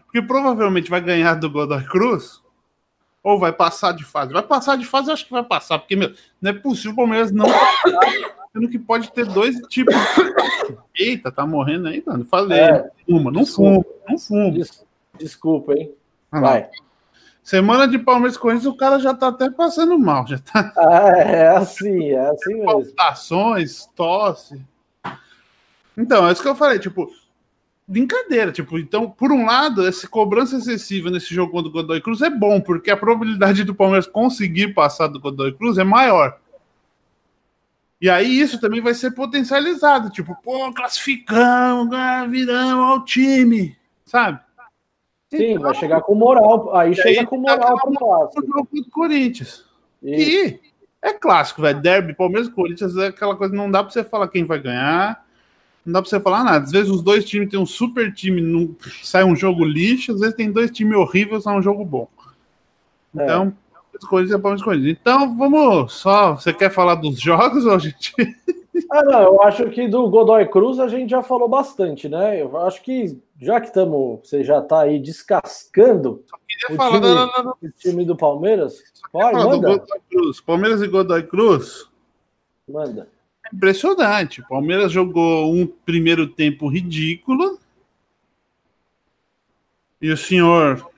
[0.05, 2.43] Porque provavelmente vai ganhar do Godoy Cruz
[3.23, 4.33] ou vai passar de fase.
[4.33, 6.97] Vai passar de fase, eu acho que vai passar, porque meu, não é possível o
[6.97, 7.47] Palmeiras não
[8.53, 9.95] sendo que pode ter dois tipos.
[10.95, 12.25] Eita, tá morrendo aí, mano.
[12.25, 12.59] Falei.
[12.59, 14.51] É, fuma, não fuma, não fuma.
[14.51, 14.85] Des,
[15.19, 15.93] desculpa, hein?
[16.31, 16.71] Ah, vai.
[17.49, 20.27] Semana de Palmeiras Corinthians, o cara já tá até passando mal.
[20.27, 20.71] Já tá...
[20.77, 22.67] Ah, é assim, é assim mesmo.
[22.67, 24.61] Palpitações, tosse.
[25.97, 27.11] Então, é isso que eu falei, tipo,
[27.87, 28.53] brincadeira.
[28.53, 32.29] Tipo, então, por um lado, essa cobrança excessiva nesse jogo contra o Godoy Cruz é
[32.29, 36.39] bom, porque a probabilidade do Palmeiras conseguir passar do Godoy Cruz é maior.
[37.99, 44.39] E aí isso também vai ser potencializado, tipo, pô, classificamos, ah, viramos ao time, sabe?
[45.31, 48.47] Sim, então, vai chegar com moral, aí chega aí com tá moral pro clássico.
[48.47, 49.65] jogo do Corinthians.
[50.03, 50.31] Isso.
[50.31, 50.61] E
[51.03, 54.29] é clássico, velho, derby, Palmeiras e Corinthians é aquela coisa, não dá pra você falar
[54.29, 55.25] quem vai ganhar,
[55.85, 56.65] não dá pra você falar nada.
[56.65, 60.21] Às vezes os dois times têm um super time, não, sai um jogo lixo, às
[60.21, 62.09] vezes tem dois times horríveis, sai um jogo bom.
[63.17, 63.25] É.
[63.25, 64.07] Então, é.
[64.07, 64.99] Corinthians é Palmeiras Corinthians.
[65.01, 66.35] Então, vamos só.
[66.35, 68.15] Você quer falar dos jogos ou a gente.
[68.91, 72.41] Ah, não, eu acho que do Godoy Cruz a gente já falou bastante, né?
[72.41, 76.25] Eu acho que já que estamos, você já está aí descascando
[76.71, 79.85] o falar time, o time do Palmeiras, manda.
[80.45, 81.89] Palmeiras e Godoy Cruz.
[82.69, 83.09] Manda.
[83.53, 84.41] Impressionante.
[84.41, 87.59] O Palmeiras jogou um primeiro tempo ridículo.
[90.03, 90.91] E o senhor.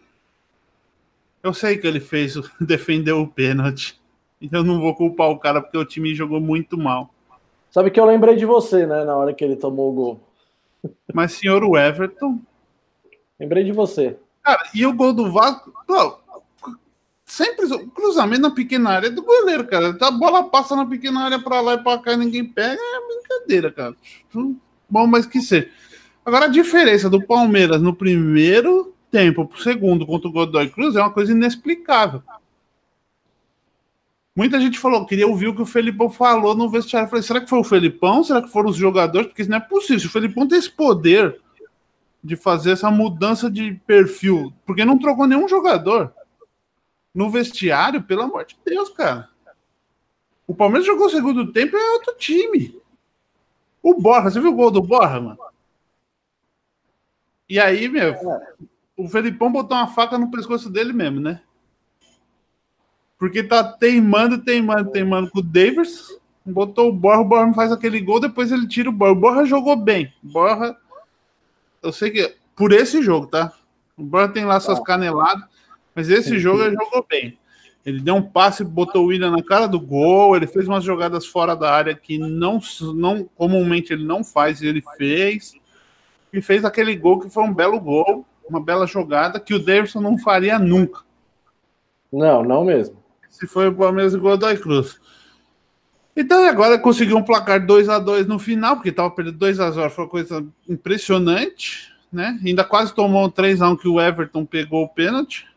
[1.42, 4.00] Eu sei que ele fez, defendeu o pênalti.
[4.50, 7.14] Eu não vou culpar o cara porque o time jogou muito mal.
[7.70, 10.20] Sabe que eu lembrei de você, né, na hora que ele tomou o gol.
[11.12, 12.40] Mas, senhor, Everton.
[13.38, 14.18] Lembrei de você.
[14.42, 15.72] Cara, e o gol do Vasco.
[17.24, 19.96] Sempre o cruzamento na pequena área é do goleiro, cara.
[20.00, 23.06] A bola passa na pequena área para lá e para cá e ninguém pega, é
[23.06, 23.94] brincadeira, cara.
[24.88, 25.70] Bom, mas que ser.
[26.24, 31.00] Agora a diferença do Palmeiras no primeiro tempo pro segundo contra o Godoy Cruz é
[31.00, 32.22] uma coisa inexplicável.
[34.34, 37.06] Muita gente falou, queria ouvir o que o Felipão falou no vestiário.
[37.06, 38.22] Eu falei, será que foi o Felipão?
[38.22, 39.26] Será que foram os jogadores?
[39.28, 40.06] Porque isso não é possível.
[40.06, 41.40] O Felipão tem esse poder
[42.22, 46.12] de fazer essa mudança de perfil, porque não trocou nenhum jogador
[47.14, 49.28] no vestiário, pelo amor de Deus, cara.
[50.46, 52.80] O Palmeiras jogou o segundo tempo é outro time.
[53.82, 55.38] O Borra, você viu o gol do Borra, mano?
[57.48, 58.14] E aí, meu,
[58.96, 61.42] o Felipão botou uma faca no pescoço dele mesmo, né?
[63.20, 66.18] Porque tá teimando, teimando, teimando com o Davis.
[66.44, 69.12] Botou o Borra, o Borra faz aquele gol, depois ele tira o Borra.
[69.12, 70.10] O Borra jogou bem.
[70.22, 70.74] Borra.
[71.82, 72.34] Eu sei que.
[72.56, 73.52] Por esse jogo, tá?
[73.94, 75.44] O Borra tem lá suas caneladas.
[75.94, 77.38] Mas esse jogo ele jogou bem.
[77.84, 81.26] Ele deu um passe, botou o William na cara do gol, ele fez umas jogadas
[81.26, 82.58] fora da área que não,
[82.94, 85.54] não comumente ele não faz, e ele fez.
[86.32, 90.00] E fez aquele gol que foi um belo gol, uma bela jogada que o Davidson
[90.00, 91.00] não faria nunca.
[92.10, 92.99] Não, não mesmo.
[93.40, 95.00] Se foi o Palmeiras e o Godoy Cruz.
[96.14, 99.70] Então agora conseguiu um placar 2 a 2 no final, porque estava perdendo 2 a
[99.70, 102.38] 0 foi uma coisa impressionante, né?
[102.44, 105.50] Ainda quase tomou um 3 a 1 que o Everton pegou o pênalti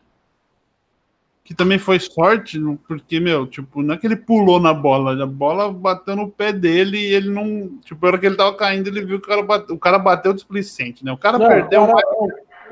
[1.44, 5.26] que também foi sorte, porque, meu, tipo, não é que ele pulou na bola, a
[5.26, 7.68] bola bateu no pé dele e ele não.
[7.84, 9.98] Tipo, na hora que ele tava caindo, ele viu que o cara bateu, o cara
[9.98, 11.12] bateu displicente, né?
[11.12, 11.82] O cara não, perdeu.
[11.82, 12.06] O cara,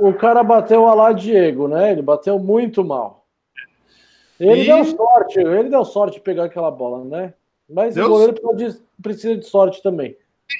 [0.01, 1.93] o cara bateu a lá Diego, né?
[1.93, 3.22] Ele bateu muito mal.
[4.45, 4.67] Ele e...
[4.67, 7.35] deu sorte, ele deu sorte de pegar aquela bola, né?
[7.69, 10.17] Mas deu o goleiro precisa de, precisa de sorte também.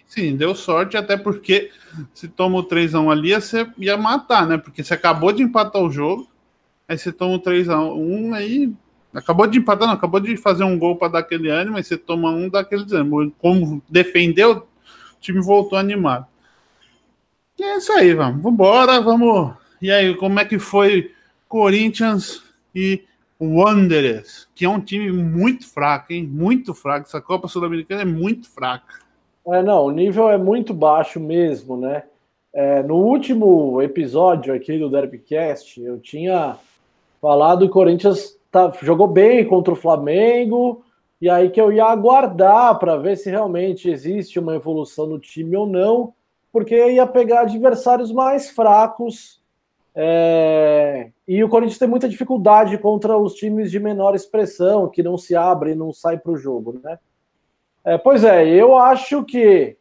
[0.07, 1.71] Sim, deu sorte, até porque
[2.15, 4.57] se toma o 3x1 ali, você ia matar, né?
[4.57, 6.33] Porque você acabou de empatar o jogo
[6.93, 8.73] Aí você toma um 3x1, aí
[9.15, 11.97] acabou de empatar, não, acabou de fazer um gol para dar aquele ânimo, aí você
[11.97, 13.33] toma um daquele ânimo.
[13.39, 16.27] Como defendeu, o time voltou animado.
[17.59, 18.43] E é isso aí, vamos.
[18.43, 19.55] Vambora, vamos.
[19.81, 21.13] E aí, como é que foi
[21.49, 22.43] Corinthians
[22.75, 23.03] e
[23.45, 24.49] Wanderers?
[24.55, 26.25] Que é um time muito fraco, hein?
[26.25, 27.07] Muito fraco.
[27.07, 29.01] Essa Copa Sul-Americana é muito fraca.
[29.47, 32.05] É, não, o nível é muito baixo mesmo, né?
[32.55, 36.57] É, no último episódio aqui do Derbycast, eu tinha
[37.21, 40.85] falado que o Corinthians tá, jogou bem contra o Flamengo,
[41.21, 45.57] e aí que eu ia aguardar para ver se realmente existe uma evolução no time
[45.57, 46.13] ou não,
[46.53, 49.42] porque ia pegar adversários mais fracos.
[49.95, 55.19] É, e o Corinthians tem muita dificuldade contra os times de menor expressão, que não
[55.19, 56.99] se abrem, não sai para o jogo, né?
[57.85, 59.77] É, pois é, eu acho que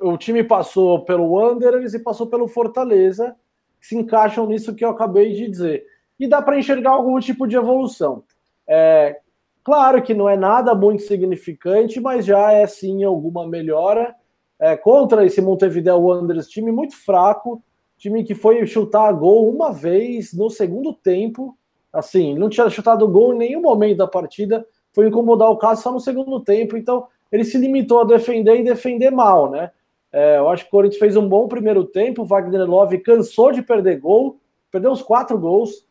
[0.00, 3.36] o time passou pelo Wanderers e passou pelo Fortaleza,
[3.80, 5.84] que se encaixam nisso que eu acabei de dizer
[6.18, 8.22] e dá para enxergar algum tipo de evolução.
[8.66, 9.18] É,
[9.64, 14.14] claro que não é nada muito significante, mas já é sim alguma melhora
[14.58, 17.60] é, contra esse Montevideo Wanderers, time muito fraco,
[18.02, 21.56] time que foi chutar gol uma vez no segundo tempo,
[21.92, 25.92] assim, não tinha chutado gol em nenhum momento da partida, foi incomodar o caso só
[25.92, 29.70] no segundo tempo, então ele se limitou a defender e defender mal, né?
[30.12, 33.52] É, eu acho que o Corinthians fez um bom primeiro tempo, o Wagner Love cansou
[33.52, 34.36] de perder gol,
[34.68, 35.86] perdeu uns quatro gols,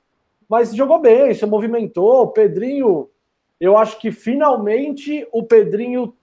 [0.49, 2.23] mas jogou bem, se movimentou.
[2.23, 3.09] O Pedrinho,
[3.57, 6.13] eu acho que finalmente o Pedrinho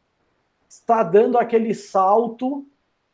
[0.69, 2.67] está dando aquele salto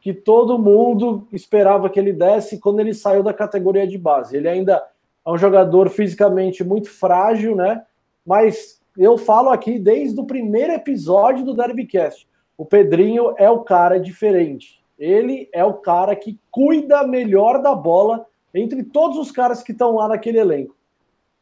[0.05, 4.37] que todo mundo esperava que ele desse quando ele saiu da categoria de base.
[4.37, 4.87] Ele ainda
[5.25, 7.83] é um jogador fisicamente muito frágil, né?
[8.25, 12.29] Mas eu falo aqui desde o primeiro episódio do Derbycast.
[12.55, 14.79] O Pedrinho é o cara diferente.
[14.99, 19.95] Ele é o cara que cuida melhor da bola entre todos os caras que estão
[19.95, 20.77] lá naquele elenco.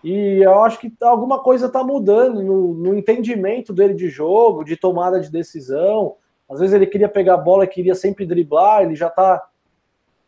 [0.05, 4.77] E eu acho que alguma coisa está mudando no, no, entendimento dele de jogo, de
[4.77, 6.15] tomada de decisão.
[6.53, 9.49] Às vezes ele queria pegar a bola, queria sempre driblar, ele já está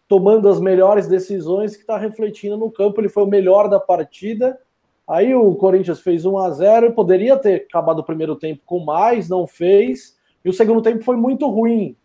[0.09, 3.01] tomando as melhores decisões que está refletindo no campo.
[3.01, 4.59] Ele foi o melhor da partida.
[5.07, 9.29] Aí o Corinthians fez 1 a 0 poderia ter acabado o primeiro tempo com mais,
[9.29, 10.17] não fez.
[10.45, 11.97] E o segundo tempo foi muito ruim.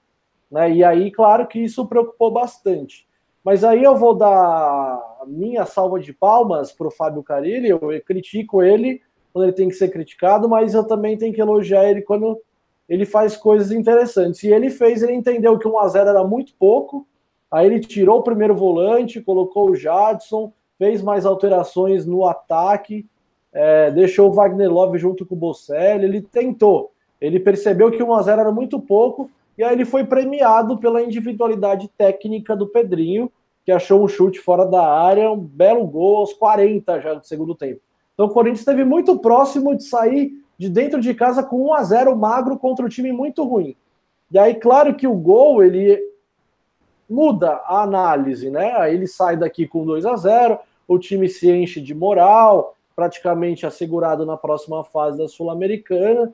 [0.51, 0.71] Né?
[0.71, 3.07] E aí, claro que isso preocupou bastante.
[3.43, 7.69] Mas aí eu vou dar minha salva de palmas para o Fábio Carilli.
[7.69, 9.01] Eu critico ele
[9.31, 12.41] quando ele tem que ser criticado, mas eu também tenho que elogiar ele quando
[12.89, 14.43] ele faz coisas interessantes.
[14.43, 17.07] E ele fez, ele entendeu que 1 a 0 era muito pouco.
[17.51, 23.05] Aí ele tirou o primeiro volante, colocou o Jadson, fez mais alterações no ataque,
[23.53, 26.05] é, deixou o Wagner Love junto com o Bocelli.
[26.05, 26.91] Ele tentou.
[27.21, 31.03] Ele percebeu que 1 a 0 era muito pouco e aí ele foi premiado pela
[31.03, 33.29] individualidade técnica do Pedrinho,
[33.65, 37.53] que achou um chute fora da área, um belo gol aos 40 já do segundo
[37.53, 37.81] tempo.
[38.13, 41.83] Então o Corinthians esteve muito próximo de sair de dentro de casa com 1 a
[41.83, 43.77] 0 magro contra um time muito ruim.
[44.29, 45.97] E aí, claro que o gol ele
[47.09, 48.75] muda a análise, né?
[48.75, 53.65] Aí ele sai daqui com 2 a 0, o time se enche de moral, praticamente
[53.65, 56.33] assegurado na próxima fase da Sul-Americana.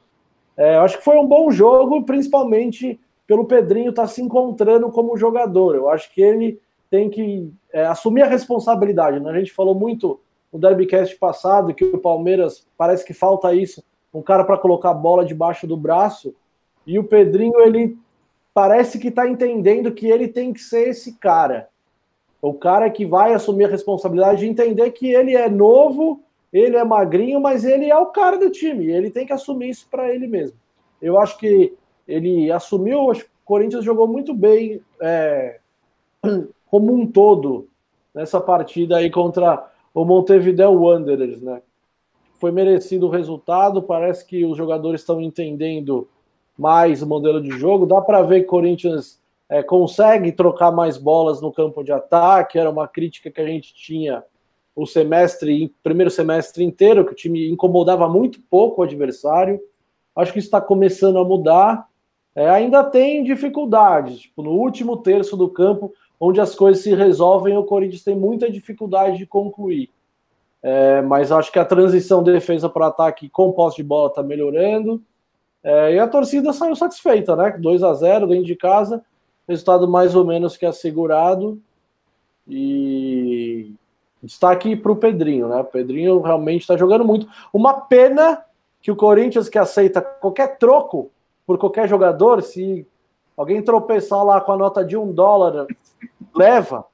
[0.58, 4.92] É, eu acho que foi um bom jogo, principalmente pelo Pedrinho estar tá se encontrando
[4.92, 5.76] como jogador.
[5.76, 6.60] Eu acho que ele
[6.90, 9.20] tem que é, assumir a responsabilidade.
[9.20, 9.30] Né?
[9.30, 10.20] A gente falou muito
[10.52, 13.84] no Derbycast passado que o Palmeiras parece que falta isso,
[14.16, 16.34] um cara para colocar a bola debaixo do braço.
[16.88, 17.98] E o Pedrinho, ele
[18.54, 21.68] parece que está entendendo que ele tem que ser esse cara.
[22.42, 26.22] O cara que vai assumir a responsabilidade de entender que ele é novo,
[26.54, 28.90] ele é magrinho, mas ele é o cara do time.
[28.90, 30.58] Ele tem que assumir isso para ele mesmo.
[31.02, 31.74] Eu acho que
[32.08, 35.60] ele assumiu, acho que o Corinthians jogou muito bem é,
[36.72, 37.68] como um todo
[38.14, 41.62] nessa partida aí contra o Montevideo Wanderers, né?
[42.46, 43.82] Foi merecido o resultado.
[43.82, 46.08] Parece que os jogadores estão entendendo
[46.56, 47.88] mais o modelo de jogo.
[47.88, 52.60] Dá para ver que o Corinthians é, consegue trocar mais bolas no campo de ataque.
[52.60, 54.24] Era uma crítica que a gente tinha
[54.76, 59.60] o semestre, primeiro semestre inteiro, que o time incomodava muito pouco o adversário.
[60.16, 61.88] Acho que está começando a mudar.
[62.36, 67.58] É, ainda tem dificuldades, tipo, no último terço do campo, onde as coisas se resolvem,
[67.58, 69.90] o Corinthians tem muita dificuldade de concluir.
[70.68, 74.24] É, mas acho que a transição de defesa para ataque com posse de bola está
[74.24, 75.00] melhorando.
[75.64, 77.52] É, e a torcida saiu satisfeita, né?
[77.52, 79.06] 2 a 0 dentro de casa,
[79.48, 81.62] resultado mais ou menos que assegurado.
[82.48, 83.76] E
[84.24, 85.58] destaque para o Pedrinho, né?
[85.58, 87.28] O Pedrinho realmente está jogando muito.
[87.54, 88.44] Uma pena
[88.82, 91.12] que o Corinthians, que aceita qualquer troco
[91.46, 92.88] por qualquer jogador, se
[93.38, 95.68] alguém tropeçar lá com a nota de um dólar,
[96.36, 96.88] leva.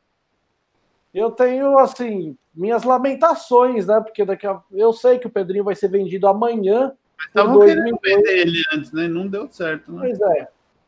[1.14, 4.00] Eu tenho, assim, minhas lamentações, né?
[4.02, 4.60] Porque daqui a...
[4.72, 6.92] eu sei que o Pedrinho vai ser vendido amanhã.
[7.28, 9.08] Estavam querendo vender ele antes, né?
[9.08, 10.00] Não deu certo, né?
[10.02, 10.48] Pois é.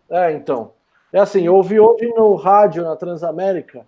[0.10, 0.72] É, então.
[1.12, 3.86] É assim, eu ouvi hoje no rádio, na Transamérica,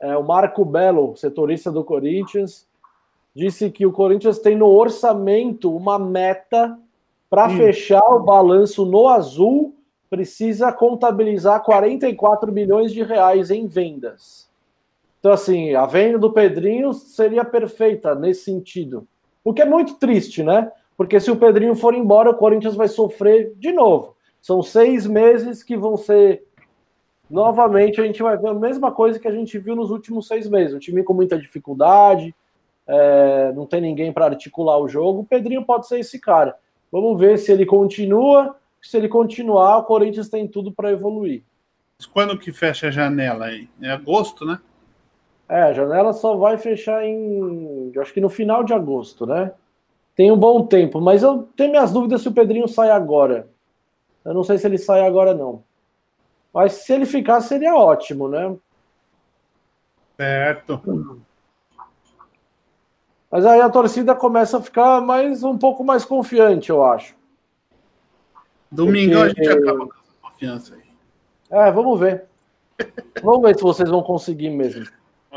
[0.00, 2.66] é, o Marco Belo, setorista do Corinthians,
[3.34, 6.76] disse que o Corinthians tem no orçamento uma meta
[7.30, 7.56] para hum.
[7.56, 9.76] fechar o balanço no azul,
[10.10, 14.45] precisa contabilizar 44 milhões de reais em vendas.
[15.26, 19.08] Então, assim, a venda do Pedrinho seria perfeita nesse sentido.
[19.42, 20.70] O que é muito triste, né?
[20.96, 24.14] Porque se o Pedrinho for embora, o Corinthians vai sofrer de novo.
[24.40, 26.44] São seis meses que vão ser
[27.28, 30.48] novamente a gente vai ver a mesma coisa que a gente viu nos últimos seis
[30.48, 30.76] meses.
[30.76, 32.32] Um time com muita dificuldade,
[32.86, 35.22] é, não tem ninguém para articular o jogo.
[35.22, 36.54] O Pedrinho pode ser esse cara.
[36.92, 38.54] Vamos ver se ele continua.
[38.80, 41.42] Se ele continuar, o Corinthians tem tudo para evoluir.
[42.12, 43.68] Quando que fecha a janela aí?
[43.82, 44.60] É agosto, né?
[45.48, 47.92] É, a janela só vai fechar em.
[47.98, 49.52] Acho que no final de agosto, né?
[50.14, 53.48] Tem um bom tempo, mas eu tenho minhas dúvidas se o Pedrinho sai agora.
[54.24, 55.62] Eu não sei se ele sai agora, não.
[56.52, 58.56] Mas se ele ficar, seria ótimo, né?
[60.16, 61.22] Certo.
[63.30, 67.14] Mas aí a torcida começa a ficar mais um pouco mais confiante, eu acho.
[68.70, 69.40] Domingão Porque...
[69.40, 70.82] a gente acaba com essa confiança aí.
[71.50, 72.24] É, vamos ver.
[73.22, 74.86] vamos ver se vocês vão conseguir mesmo.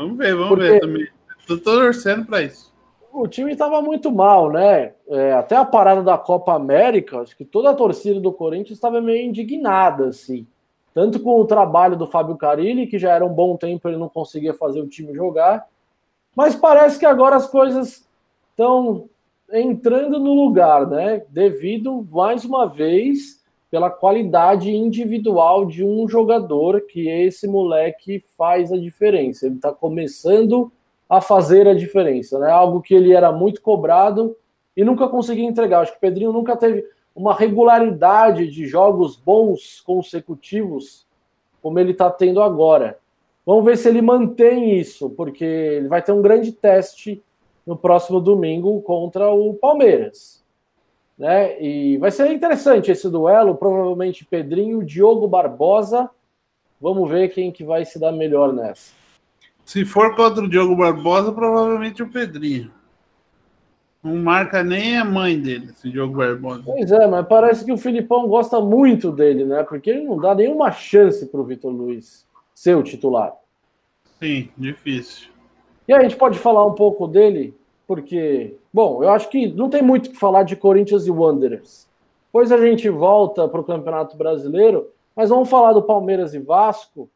[0.00, 0.70] Vamos ver, vamos Porque...
[0.70, 1.08] ver também.
[1.46, 2.72] Tô torcendo para isso.
[3.12, 4.94] O time estava muito mal, né?
[5.08, 9.00] É, até a parada da Copa América, acho que toda a torcida do Corinthians estava
[9.00, 10.46] meio indignada, assim
[10.94, 14.08] tanto com o trabalho do Fábio Carilli, que já era um bom tempo ele não
[14.08, 15.66] conseguia fazer o time jogar,
[16.34, 18.08] mas parece que agora as coisas
[18.50, 19.08] estão
[19.52, 21.24] entrando no lugar, né?
[21.28, 23.39] Devido mais uma vez
[23.70, 29.46] pela qualidade individual de um jogador que esse moleque faz a diferença.
[29.46, 30.72] Ele está começando
[31.08, 32.50] a fazer a diferença, né?
[32.50, 34.36] Algo que ele era muito cobrado
[34.76, 35.80] e nunca conseguia entregar.
[35.80, 41.06] Acho que o Pedrinho nunca teve uma regularidade de jogos bons consecutivos,
[41.62, 42.98] como ele está tendo agora.
[43.44, 47.22] Vamos ver se ele mantém isso, porque ele vai ter um grande teste
[47.66, 50.44] no próximo domingo contra o Palmeiras.
[51.20, 51.62] Né?
[51.62, 56.08] E vai ser interessante esse duelo, provavelmente Pedrinho, Diogo Barbosa.
[56.80, 58.94] Vamos ver quem que vai se dar melhor nessa.
[59.62, 62.70] Se for contra o Diogo Barbosa, provavelmente o Pedrinho.
[64.02, 66.62] Não marca nem a mãe dele, esse Diogo Barbosa.
[66.64, 69.62] Pois é, mas parece que o Filipão gosta muito dele, né?
[69.62, 73.34] Porque ele não dá nenhuma chance para o Vitor Luiz ser o titular.
[74.18, 75.28] Sim, difícil.
[75.86, 77.54] E a gente pode falar um pouco dele,
[77.90, 81.88] porque, bom, eu acho que não tem muito o que falar de Corinthians e Wanderers.
[82.26, 87.10] Depois a gente volta para o Campeonato Brasileiro, mas vamos falar do Palmeiras e Vasco,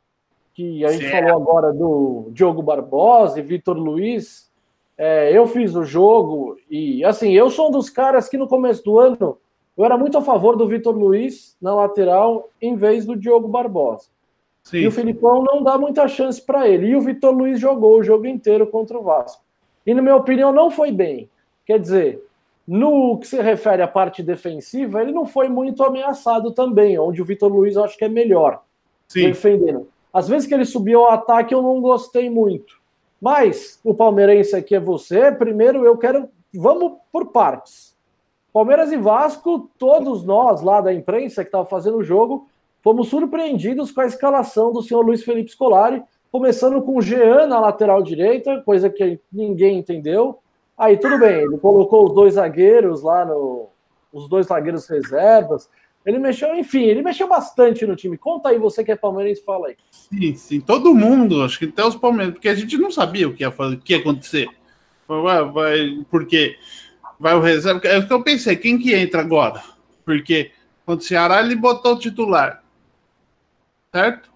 [0.52, 1.28] que a gente certo.
[1.28, 4.50] falou agora do Diogo Barbosa e Vitor Luiz.
[4.98, 8.82] É, eu fiz o jogo e, assim, eu sou um dos caras que no começo
[8.82, 9.38] do ano
[9.78, 14.08] eu era muito a favor do Vitor Luiz na lateral em vez do Diogo Barbosa.
[14.64, 14.78] Sim.
[14.78, 16.88] E o Filipão não dá muita chance para ele.
[16.88, 19.43] E o Vitor Luiz jogou o jogo inteiro contra o Vasco.
[19.86, 21.28] E, na minha opinião, não foi bem.
[21.66, 22.22] Quer dizer,
[22.66, 27.24] no que se refere à parte defensiva, ele não foi muito ameaçado também, onde o
[27.24, 28.62] Vitor Luiz eu acho que é melhor
[29.08, 29.28] Sim.
[29.28, 29.88] defendendo.
[30.12, 32.78] Às vezes que ele subiu ao ataque, eu não gostei muito.
[33.20, 35.32] Mas o palmeirense aqui é você.
[35.32, 36.28] Primeiro eu quero.
[36.54, 37.94] Vamos por partes.
[38.52, 42.46] Palmeiras e Vasco, todos nós lá da imprensa que estava fazendo o jogo,
[42.82, 46.02] fomos surpreendidos com a escalação do senhor Luiz Felipe Scolari,
[46.34, 50.40] começando com o Jean na lateral direita, coisa que ninguém entendeu.
[50.76, 53.68] Aí tudo bem, ele colocou os dois zagueiros lá no.
[54.12, 55.70] Os dois zagueiros reservas,
[56.04, 58.18] ele mexeu, enfim, ele mexeu bastante no time.
[58.18, 59.76] Conta aí, você que é palmeirense, fala aí.
[59.92, 63.32] Sim, sim, todo mundo, acho que até os palmeirenses, porque a gente não sabia o
[63.32, 64.48] que ia, fazer, o que ia acontecer.
[65.06, 66.56] Vai, vai, porque
[67.18, 67.80] vai o reserva.
[67.86, 69.62] É o que eu pensei, quem que entra agora?
[70.04, 70.50] Porque
[70.84, 72.60] quando o Ceará ele botou o titular.
[73.92, 74.32] Certo?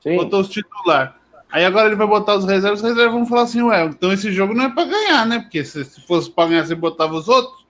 [0.00, 0.16] Sim.
[0.16, 1.20] Botou os titular.
[1.50, 4.32] Aí agora ele vai botar os reservas, os reservas vão falar assim, ué, então esse
[4.32, 5.38] jogo não é para ganhar, né?
[5.40, 7.64] Porque se, se fosse para ganhar, você botava os outros.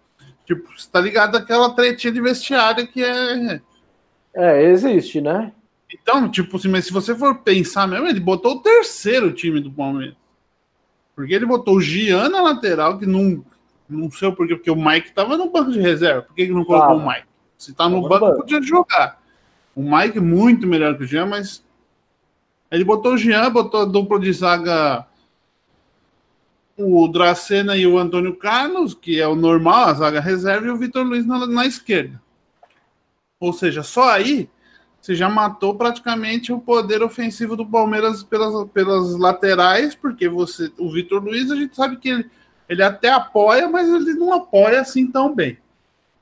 [0.45, 3.61] Tipo, você tá ligado àquela tretinha de vestiário que é.
[4.35, 5.53] É, existe, né?
[5.93, 9.71] Então, tipo assim, mas se você for pensar mesmo, ele botou o terceiro time do
[9.71, 10.17] Palmeiras.
[11.15, 13.45] Porque ele botou o Gian na lateral, que não,
[13.89, 16.23] não sei o porquê, porque o Mike tava no banco de reserva.
[16.23, 17.27] Por que, que não colocou o Mike?
[17.57, 19.21] Se tá no banco, banco, podia jogar.
[19.75, 21.65] O Mike é muito melhor que o Gian, mas
[22.71, 25.07] ele botou o Jean, botou a dupla de zaga
[26.77, 30.77] o Dracena e o Antônio Carlos, que é o normal, a zaga reserva, e o
[30.77, 32.21] Vitor Luiz na, na, esquerda.
[33.41, 34.49] Ou seja, só aí
[35.01, 40.91] você já matou praticamente o poder ofensivo do Palmeiras pelas, pelas laterais, porque você, o
[40.91, 42.31] Vitor Luiz, a gente sabe que ele,
[42.69, 45.57] ele até apoia, mas ele não apoia assim tão bem.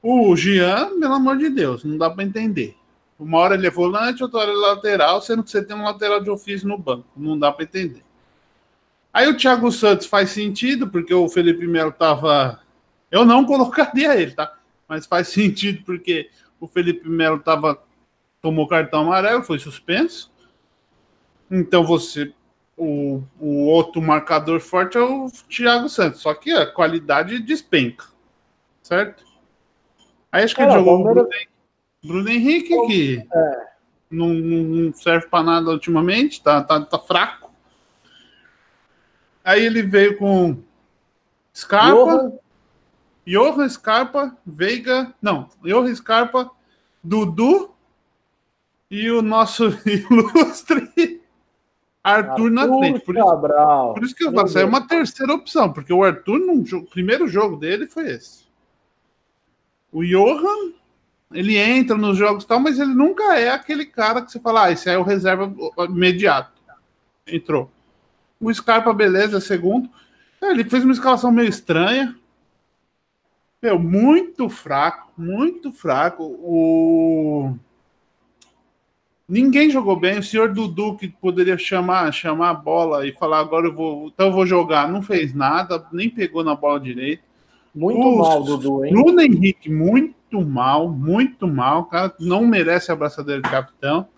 [0.03, 2.77] O Jean, pelo amor de Deus, não dá para entender.
[3.19, 5.85] Uma hora ele é volante, outra hora ele é lateral, sendo que você tem um
[5.85, 7.07] lateral de ofício no banco.
[7.17, 8.03] Não dá para entender.
[9.13, 12.61] Aí o Thiago Santos faz sentido, porque o Felipe Melo tava.
[13.11, 14.53] Eu não colocaria ele, tá?
[14.89, 17.81] Mas faz sentido porque o Felipe Melo tava.
[18.43, 20.33] Tomou cartão amarelo, foi suspenso.
[21.51, 22.33] Então você.
[22.77, 26.21] O, o outro marcador forte é o Thiago Santos.
[26.21, 28.07] Só que a qualidade despenca.
[28.83, 29.25] Certo?
[30.33, 31.29] Aí acho que ele jogou Palmeiras...
[32.05, 33.67] Bruno Henrique, que é.
[34.11, 37.51] não, não, serve para nada ultimamente, tá, tá, tá fraco.
[39.43, 40.59] Aí ele veio com
[41.55, 42.33] Scarpa, Johan,
[43.27, 46.51] Johan Scarpa, Veiga, não, Johan Scarpa,
[47.03, 47.75] Dudu
[48.91, 51.23] e o nosso ilustre
[52.03, 53.01] Arthur, Arthur na frente.
[53.01, 56.85] Por isso, por isso que eu falo, é uma terceira opção, porque o Arthur, no
[56.85, 58.45] primeiro jogo dele foi esse.
[59.91, 60.75] O Johan
[61.33, 64.65] ele entra nos jogos e tal, mas ele nunca é aquele cara que você fala,
[64.65, 65.53] ah, esse é o reserva
[65.89, 66.53] imediato.
[67.27, 67.71] Entrou.
[68.41, 69.89] O Scarpa, beleza, segundo.
[70.41, 72.15] É, ele fez uma escalação meio estranha.
[73.63, 76.23] Meu, muito fraco, muito fraco.
[76.23, 77.55] O...
[79.27, 80.19] Ninguém jogou bem.
[80.19, 84.27] O senhor Dudu, que poderia chamar, chamar a bola e falar agora eu vou, então
[84.27, 87.23] eu vou jogar, não fez nada, nem pegou na bola direito.
[87.75, 88.93] Muito o mal, Dudu, hein?
[88.93, 91.81] Bruno Henrique, muito muito mal, muito mal.
[91.83, 94.09] O cara não merece a abraçadeira de capitão.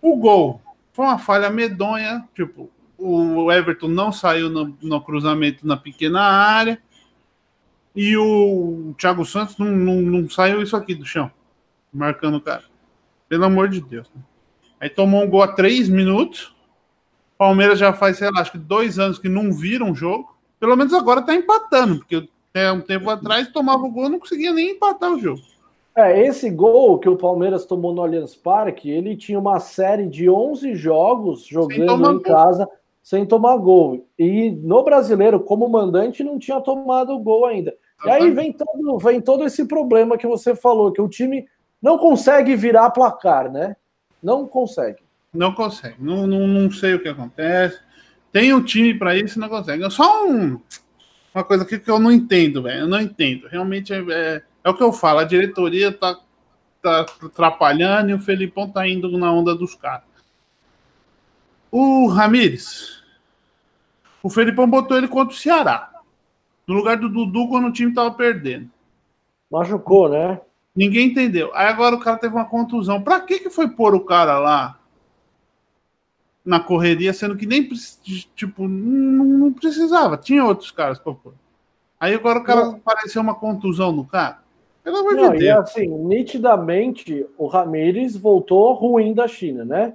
[0.00, 0.60] O gol
[0.92, 2.26] foi uma falha medonha.
[2.34, 6.80] Tipo, o Everton não saiu no, no cruzamento na pequena área.
[7.96, 11.30] E o Thiago Santos não, não, não, saiu isso aqui do chão,
[11.92, 12.62] marcando o cara.
[13.28, 14.08] Pelo amor de Deus.
[14.14, 14.22] Né?
[14.80, 16.54] Aí tomou um gol a três minutos.
[17.36, 20.36] Palmeiras já faz, sei lá, acho que dois anos que não viram um jogo.
[20.60, 22.28] Pelo menos agora tá empatando, porque
[22.58, 25.40] é, um tempo atrás tomava o gol e não conseguia nem empatar o jogo.
[25.96, 30.30] É, esse gol que o Palmeiras tomou no Allianz Parque, ele tinha uma série de
[30.30, 32.68] 11 jogos jogando em casa
[33.02, 34.06] sem tomar gol.
[34.18, 37.74] E no brasileiro, como mandante, não tinha tomado gol ainda.
[38.04, 41.46] E aí vem todo, vem todo esse problema que você falou, que o time
[41.82, 43.74] não consegue virar placar, né?
[44.22, 44.98] Não consegue.
[45.34, 45.96] Não consegue.
[45.98, 47.80] Não, não, não sei o que acontece.
[48.30, 49.90] Tem um time para isso, não consegue.
[49.90, 50.60] Só um
[51.38, 52.80] uma coisa aqui que eu não entendo, velho.
[52.80, 53.46] Eu não entendo.
[53.48, 55.20] Realmente é, é, é, o que eu falo.
[55.20, 56.18] A diretoria tá,
[56.82, 60.04] tá atrapalhando e o Felipão tá indo na onda dos caras.
[61.70, 63.02] O Ramires.
[64.22, 65.90] O Felipão botou ele contra o Ceará.
[66.66, 68.68] No lugar do Dudu quando o time tava perdendo.
[69.50, 70.40] Machucou, né?
[70.74, 71.50] Ninguém entendeu.
[71.54, 73.02] Aí agora o cara teve uma contusão.
[73.02, 74.77] Pra que que foi pôr o cara lá
[76.48, 77.68] na correria, sendo que nem
[78.34, 81.34] tipo não, não precisava, tinha outros caras para pôr.
[82.00, 82.78] Aí agora o cara não.
[82.78, 84.38] pareceu uma contusão no cara.
[84.82, 85.42] Pelo amor não, de Deus.
[85.42, 89.94] E assim, nitidamente o Ramires voltou ruim da China, né?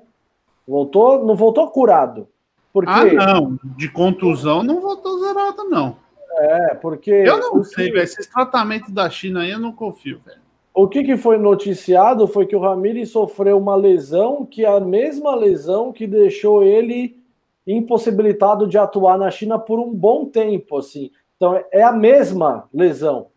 [0.68, 2.28] Voltou, não voltou curado.
[2.72, 2.92] Porque...
[2.92, 5.98] Ah, não, de contusão não voltou zerado, não.
[6.36, 7.12] É, porque.
[7.12, 8.04] Eu não sei, velho.
[8.04, 10.43] Esse tratamento da China aí eu não confio, velho.
[10.74, 14.80] O que, que foi noticiado foi que o Ramires sofreu uma lesão, que é a
[14.80, 17.22] mesma lesão que deixou ele
[17.66, 21.12] impossibilitado de atuar na China por um bom tempo, assim.
[21.36, 23.28] Então é a mesma lesão.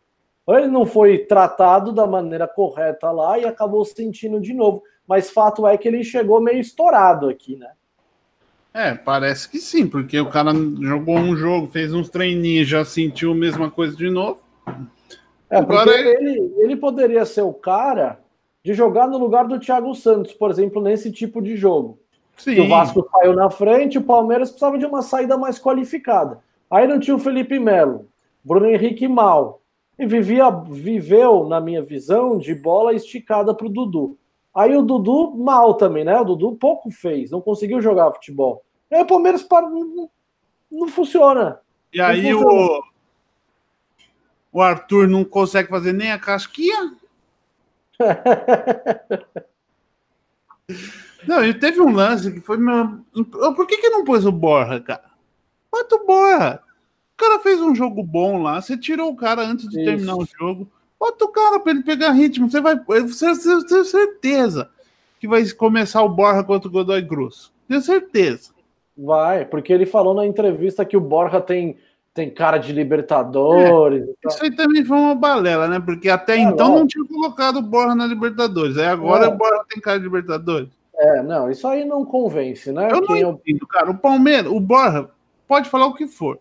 [0.49, 4.83] Ele não foi tratado da maneira correta lá e acabou sentindo de novo.
[5.07, 7.71] Mas fato é que ele chegou meio estourado aqui, né?
[8.73, 13.33] É, parece que sim, porque o cara jogou um jogo, fez uns treininhos, já sentiu
[13.33, 14.39] a mesma coisa de novo.
[15.51, 18.21] É, Agora ele, ele poderia ser o cara
[18.65, 21.99] de jogar no lugar do Thiago Santos, por exemplo, nesse tipo de jogo.
[22.37, 22.61] Sim.
[22.61, 26.41] o Vasco saiu na frente, o Palmeiras precisava de uma saída mais qualificada.
[26.71, 28.09] Aí não tinha o Felipe Melo,
[28.45, 29.63] Bruno Henrique mal.
[29.99, 34.19] e vivia, viveu, na minha visão, de bola esticada para o Dudu.
[34.55, 36.19] Aí o Dudu mal também, né?
[36.21, 38.63] O Dudu pouco fez, não conseguiu jogar futebol.
[38.91, 40.11] Aí o Palmeiras não,
[40.71, 41.61] não funciona.
[41.93, 42.83] E aí o,
[44.57, 46.95] o Arthur não consegue fazer nem a casquinha?
[51.29, 53.01] não, e teve um lance que foi meu.
[53.55, 55.11] Por que, que não pôs o Borra, cara?
[55.71, 56.63] Bota o Borra.
[57.13, 58.59] O cara fez um jogo bom lá.
[58.59, 59.85] Você tirou o cara antes de Isso.
[59.85, 60.67] terminar o jogo.
[60.99, 62.51] Bota o cara para ele pegar ritmo.
[62.51, 62.83] Você vai.
[62.83, 63.27] Você
[63.67, 64.71] tem certeza
[65.21, 67.53] que vai começar o Borra contra o Godoy Grosso.
[67.69, 68.53] Tenho certeza.
[68.97, 71.77] Vai, porque ele falou na entrevista que o Borja tem,
[72.17, 74.09] tem cara de Libertadores.
[74.09, 75.79] É, isso aí também foi uma balela, né?
[75.79, 78.77] Porque até é, então não tinha colocado o Borja na Libertadores.
[78.77, 79.29] Aí agora é.
[79.29, 80.69] o Borja tem cara de Libertadores.
[80.97, 82.91] É, não, isso aí não convence, né?
[82.91, 83.91] Eu Quem não entendo, cara.
[83.91, 85.09] O Palmeiras, o Borja,
[85.47, 86.41] pode falar o que for.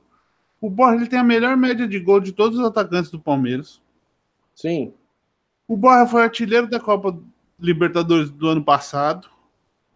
[0.60, 3.82] O Borja ele tem a melhor média de gol de todos os atacantes do Palmeiras.
[4.56, 4.94] Sim.
[5.68, 7.16] O Borja foi artilheiro da Copa
[7.60, 9.30] Libertadores do ano passado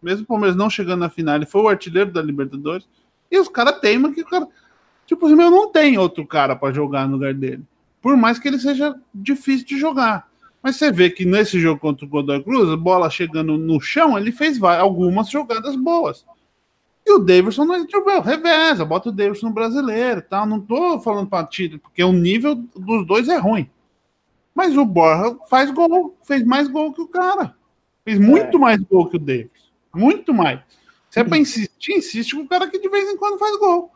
[0.02, 2.88] mesmo o Palmeiras não chegando na final, ele foi o artilheiro da Libertadores.
[3.30, 4.48] E os caras teimam que o cara.
[5.10, 7.64] Tipo, o meu não tem outro cara para jogar no lugar dele.
[8.00, 10.28] Por mais que ele seja difícil de jogar.
[10.62, 14.16] Mas você vê que nesse jogo contra o Godoy Cruz, a bola chegando no chão,
[14.16, 16.24] ele fez algumas jogadas boas.
[17.04, 20.46] E o Davidson não é tipo, reveza, bota o Davidson no brasileiro, tá?
[20.46, 23.68] Não tô falando para título, porque o nível dos dois é ruim.
[24.54, 27.56] Mas o Borja faz gol, fez mais gol que o cara.
[28.04, 28.60] Fez muito é.
[28.60, 29.70] mais gol que o Davidson.
[29.92, 30.60] Muito mais.
[31.10, 33.90] Se é pra insistir, insiste com o cara que de vez em quando faz gol.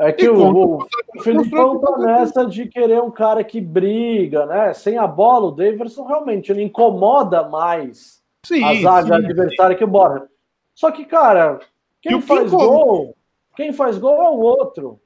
[0.00, 4.72] É que o, o, o Felipão tá nessa de querer um cara que briga, né?
[4.72, 9.86] Sem a bola, o Davidson realmente ele incomoda mais sim, a zaga adversária que o
[9.86, 10.26] Borja.
[10.74, 11.60] Só que, cara,
[12.00, 13.14] quem faz gol,
[13.54, 14.98] quem faz gol é o outro.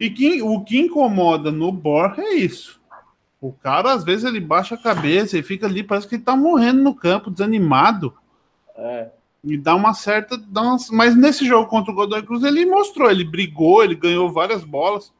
[0.00, 2.80] E quem, o que incomoda no Borja é isso.
[3.40, 6.36] O cara, às vezes, ele baixa a cabeça e fica ali, parece que ele tá
[6.36, 8.12] morrendo no campo, desanimado.
[8.76, 9.10] É.
[9.42, 10.36] E dá uma certa.
[10.36, 10.76] Dá uma...
[10.92, 15.12] Mas nesse jogo contra o Godoy Cruz ele mostrou, ele brigou, ele ganhou várias bolas.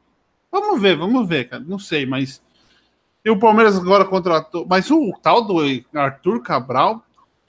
[0.51, 1.63] Vamos ver, vamos ver, cara.
[1.65, 2.41] Não sei, mas.
[3.23, 4.65] E o Palmeiras agora contratou.
[4.69, 5.57] Mas o tal do
[5.93, 7.03] Arthur Cabral.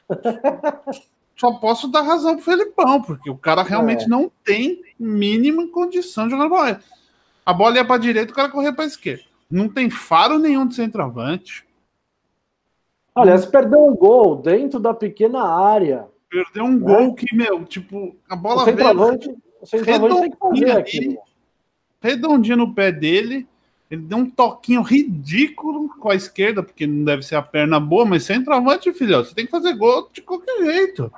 [1.43, 4.09] só posso dar razão pro Felipão, porque o cara realmente é.
[4.09, 6.81] não tem mínima condição de jogar bola.
[7.45, 9.25] A bola ia para direita, o cara corria para esquerda.
[9.51, 11.67] Não tem faro nenhum de centroavante.
[13.13, 16.07] Aliás, perdeu um gol dentro da pequena área.
[16.33, 20.83] Perdeu um gol que, meu, tipo, a bola veio redondinha,
[22.01, 23.47] redondinha no pé dele.
[23.91, 28.07] Ele deu um toquinho ridículo com a esquerda, porque não deve ser a perna boa,
[28.07, 31.13] mas centroavante, filho, você tem que fazer gol de qualquer jeito.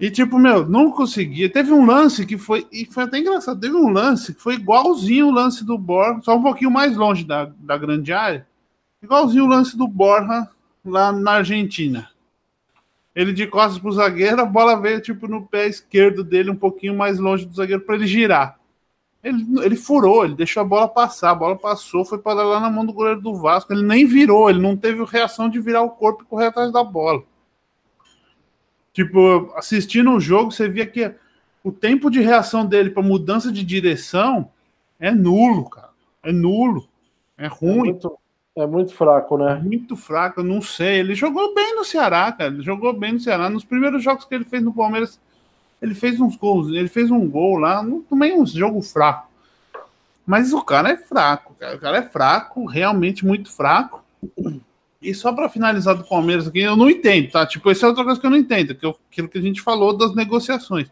[0.00, 1.48] E tipo, meu, não conseguia.
[1.48, 2.66] Teve um lance que foi.
[2.72, 3.60] E foi até engraçado.
[3.60, 7.22] Teve um lance que foi igualzinho o lance do Borja, só um pouquinho mais longe
[7.22, 8.44] da, da grande área.
[9.00, 10.48] Igualzinho o lance do Borja
[10.84, 12.09] lá na Argentina.
[13.14, 16.96] Ele de costas pro zagueiro, a bola veio tipo no pé esquerdo dele, um pouquinho
[16.96, 18.58] mais longe do zagueiro, para ele girar.
[19.22, 22.70] Ele, ele furou, ele deixou a bola passar, a bola passou, foi para lá na
[22.70, 23.72] mão do goleiro do Vasco.
[23.72, 26.82] Ele nem virou, ele não teve reação de virar o corpo e correr atrás da
[26.82, 27.22] bola.
[28.92, 31.12] Tipo, assistindo o jogo, você via que
[31.62, 34.50] o tempo de reação dele para mudança de direção
[34.98, 35.90] é nulo, cara.
[36.22, 36.88] É nulo.
[37.36, 37.70] É ruim.
[37.72, 38.18] É muito,
[38.56, 39.54] é muito fraco, né?
[39.56, 41.00] Muito fraco, eu não sei.
[41.00, 42.52] Ele jogou bem no Ceará, cara.
[42.52, 43.48] Ele jogou bem no Ceará.
[43.48, 45.20] Nos primeiros jogos que ele fez no Palmeiras,
[45.80, 46.68] ele fez uns gols.
[46.68, 49.28] Ele fez um gol lá, também um jogo fraco.
[50.26, 51.76] Mas o cara é fraco, cara.
[51.76, 54.04] O cara é fraco, realmente muito fraco.
[55.00, 57.46] E só para finalizar do Palmeiras aqui, eu não entendo, tá?
[57.46, 59.62] Tipo, essa é outra coisa que eu não entendo, que é aquilo que a gente
[59.62, 60.88] falou das negociações.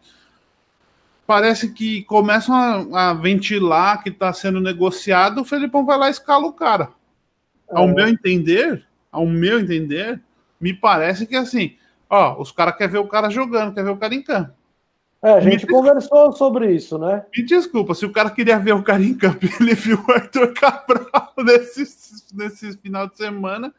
[1.27, 6.11] Parece que começam a, a ventilar que está sendo negociado, o Felipão vai lá e
[6.11, 6.89] escala o cara.
[7.71, 7.93] Ao é.
[7.93, 10.21] meu entender, ao meu entender,
[10.59, 11.75] me parece que assim,
[12.09, 14.51] ó, os caras querem ver o cara jogando, quer ver o cara em campo.
[15.21, 17.25] É, a gente me conversou sobre isso, né?
[17.35, 20.53] Me desculpa, se o cara queria ver o cara em campo ele viu o Arthur
[20.53, 21.83] Cabral nesse,
[22.33, 23.73] nesse final de semana,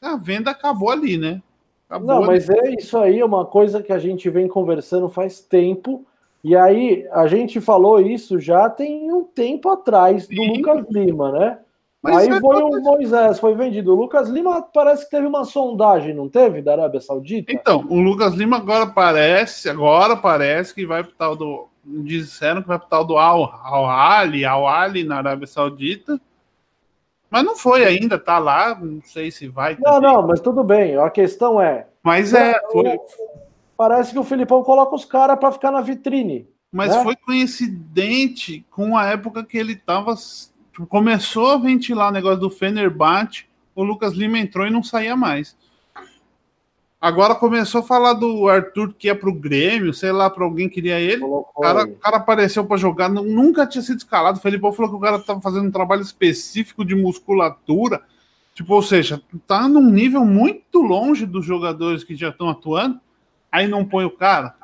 [0.00, 1.42] a venda acabou ali, né?
[1.88, 2.26] Acabou Não, ali.
[2.26, 6.06] mas é isso aí, é uma coisa que a gente vem conversando faz tempo.
[6.42, 10.58] E aí, a gente falou isso já tem um tempo atrás do Sim.
[10.58, 11.58] Lucas Lima, né?
[12.04, 13.94] Mas Aí foi o Moisés, foi vendido.
[13.94, 17.50] O Lucas Lima parece que teve uma sondagem, não teve, da Arábia Saudita?
[17.50, 21.66] Então, o Lucas Lima agora parece, agora parece que vai pro tal do.
[21.82, 26.20] Disseram que vai pro tal do Al-Ali, Al ali na Arábia Saudita.
[27.30, 29.74] Mas não foi ainda, tá lá, não sei se vai.
[29.80, 30.12] Não, também.
[30.12, 30.98] não, mas tudo bem.
[30.98, 31.86] A questão é.
[32.02, 32.54] Mas é.
[32.70, 32.98] Foi...
[33.78, 36.46] Parece que o Filipão coloca os caras para ficar na vitrine.
[36.70, 37.02] Mas né?
[37.02, 40.14] foi coincidente com a época que ele tava
[40.74, 43.46] Tipo, começou a ventilar o negócio do Fenerbahçe,
[43.76, 45.56] o Lucas Lima entrou e não saía mais.
[47.00, 50.98] Agora começou a falar do Arthur que ia pro Grêmio, sei lá, para alguém queria
[50.98, 51.22] ele.
[51.22, 54.38] O cara, o cara apareceu para jogar, nunca tinha sido escalado.
[54.38, 58.02] O Felipão falou que o cara estava fazendo um trabalho específico de musculatura.
[58.52, 62.98] Tipo, ou seja, tá num nível muito longe dos jogadores que já estão atuando.
[63.52, 64.56] Aí não põe o cara.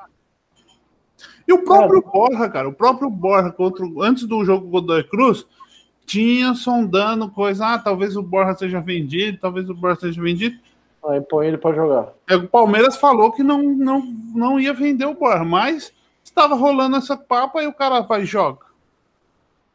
[1.46, 5.46] E o próprio cara, Borja, cara, o próprio Borja, contra, antes do jogo Godoy Cruz,
[6.10, 7.74] tinha sondando coisa.
[7.74, 10.58] Ah, talvez o Borja seja vendido, talvez o Borja seja vendido.
[11.06, 12.08] Aí põe ele para jogar.
[12.28, 14.02] É, o Palmeiras falou que não, não,
[14.34, 15.92] não ia vender o Borja, mas
[16.24, 18.66] estava rolando essa papa e o cara vai e joga.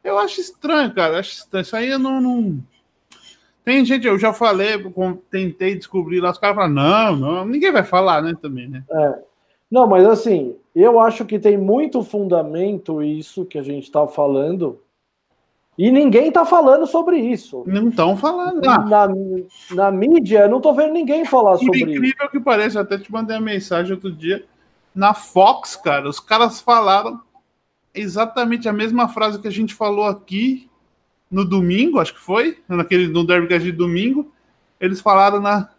[0.03, 1.19] Eu acho estranho, cara.
[1.19, 1.61] Acho estranho.
[1.63, 2.59] Isso aí eu não, não.
[3.63, 4.73] Tem gente, eu já falei,
[5.31, 8.83] tentei descobrir lá, os caras falam, não, não, ninguém vai falar, né, também, né?
[8.91, 9.19] É.
[9.71, 14.79] Não, mas assim, eu acho que tem muito fundamento isso que a gente tá falando,
[15.77, 17.63] e ninguém tá falando sobre isso.
[17.67, 18.61] Não estão falando.
[18.61, 19.09] Na,
[19.71, 21.89] na, mídia, eu não tô vendo ninguém falar sobre isso.
[21.89, 24.45] incrível que pareça, até te mandei a mensagem outro dia.
[24.93, 27.19] Na Fox, cara, os caras falaram
[27.93, 30.69] exatamente a mesma frase que a gente falou aqui
[31.29, 34.31] no domingo, acho que foi, naquele, no Derbycast de domingo.
[34.79, 35.69] Eles falaram na,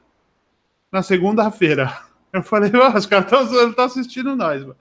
[0.92, 1.96] na segunda-feira.
[2.32, 4.76] Eu falei, os caras estão assistindo nós, mano.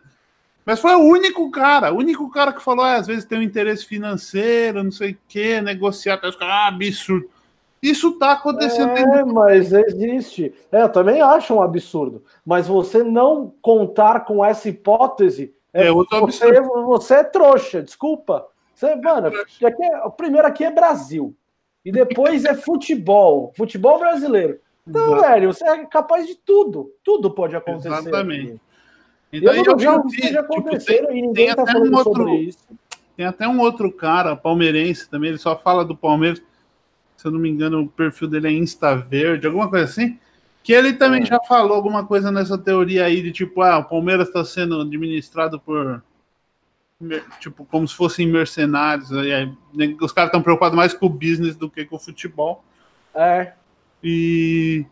[0.66, 3.44] Mas foi o único cara, o único cara que falou, ah, às vezes tem um
[3.44, 7.30] interesse financeiro, não sei o quê, negociar, tá, ah, absurdo.
[7.82, 8.90] Isso tá acontecendo.
[8.90, 10.52] É, mas existe.
[10.72, 12.24] É, eu também acho um absurdo.
[12.44, 18.48] Mas você não contar com essa hipótese, é, é você, você é trouxa, desculpa.
[18.74, 21.36] Você, mano, aqui é, o primeiro aqui é Brasil.
[21.84, 24.60] E depois é futebol, futebol brasileiro.
[24.88, 25.22] Então, Exato.
[25.22, 26.92] velho, você é capaz de tudo.
[27.04, 27.90] Tudo pode acontecer.
[27.90, 28.50] Exatamente.
[28.50, 28.62] Aqui.
[29.32, 32.26] Então, eu, eu já vi, tipo, tem, tem tá até um outro,
[33.18, 36.42] Tem até um outro cara, palmeirense também, ele só fala do Palmeiras.
[37.18, 40.20] Se eu não me engano, o perfil dele é Insta Verde, alguma coisa assim.
[40.64, 41.26] Que ele também é.
[41.26, 45.60] já falou alguma coisa nessa teoria aí de tipo, ah, o Palmeiras está sendo administrado
[45.60, 46.02] por
[47.40, 49.12] tipo, como se fossem mercenários.
[49.12, 49.56] Aí,
[50.02, 52.64] os caras estão preocupados mais com o business do que com o futebol.
[53.14, 53.54] É.
[54.04, 54.86] E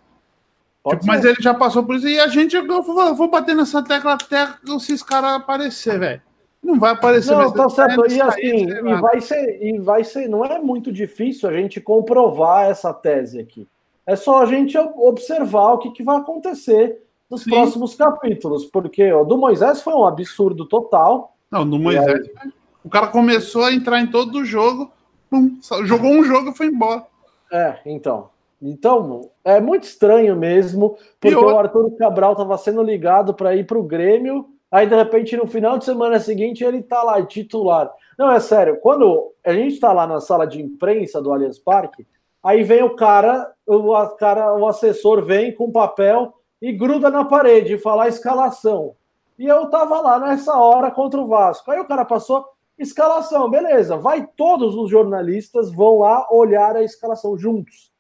[0.86, 3.82] Tipo, mas ele já passou por isso e a gente, eu vou, vou bater nessa
[3.82, 6.22] tecla até esses caras aparecer, velho.
[6.62, 7.36] Não vai aparecer.
[7.36, 8.10] Não, tá certo.
[8.12, 12.70] E assim, e vai ser, e vai ser, não é muito difícil a gente comprovar
[12.70, 13.68] essa tese aqui.
[14.06, 17.52] É só a gente observar o que, que vai acontecer nos Sim.
[17.52, 21.36] próximos capítulos, porque o do Moisés foi um absurdo total.
[21.50, 22.52] Não, do Moisés, aí...
[22.84, 24.92] o cara começou a entrar em todo o jogo,
[25.30, 27.06] pum, jogou um jogo e foi embora.
[27.52, 28.33] É, então.
[28.66, 33.78] Então, é muito estranho mesmo, porque o Arthur Cabral estava sendo ligado para ir para
[33.78, 37.92] o Grêmio, aí de repente no final de semana seguinte ele está lá titular.
[38.18, 42.08] Não, é sério, quando a gente está lá na sala de imprensa do Allianz Parque,
[42.42, 47.74] aí vem o cara, o, cara, o assessor vem com papel e gruda na parede
[47.74, 48.96] e fala a escalação.
[49.38, 51.70] E eu tava lá nessa hora contra o Vasco.
[51.70, 52.46] Aí o cara passou
[52.78, 53.98] escalação, beleza.
[53.98, 57.93] Vai todos os jornalistas vão lá olhar a escalação juntos.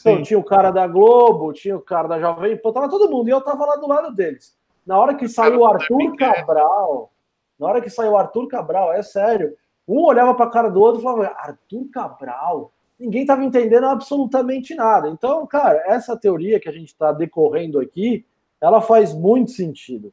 [0.00, 3.28] Então, tinha o cara da Globo, tinha o cara da Jovem Pan, tava todo mundo,
[3.28, 4.56] e eu tava lá do lado deles.
[4.86, 7.12] Na hora que saiu o Arthur Cabral,
[7.58, 9.54] na hora que saiu o Arthur Cabral, é sério,
[9.86, 12.72] um olhava para a cara do outro e falava, Arthur Cabral?
[12.98, 15.08] Ninguém tava entendendo absolutamente nada.
[15.08, 18.24] Então, cara, essa teoria que a gente está decorrendo aqui,
[18.60, 20.12] ela faz muito sentido.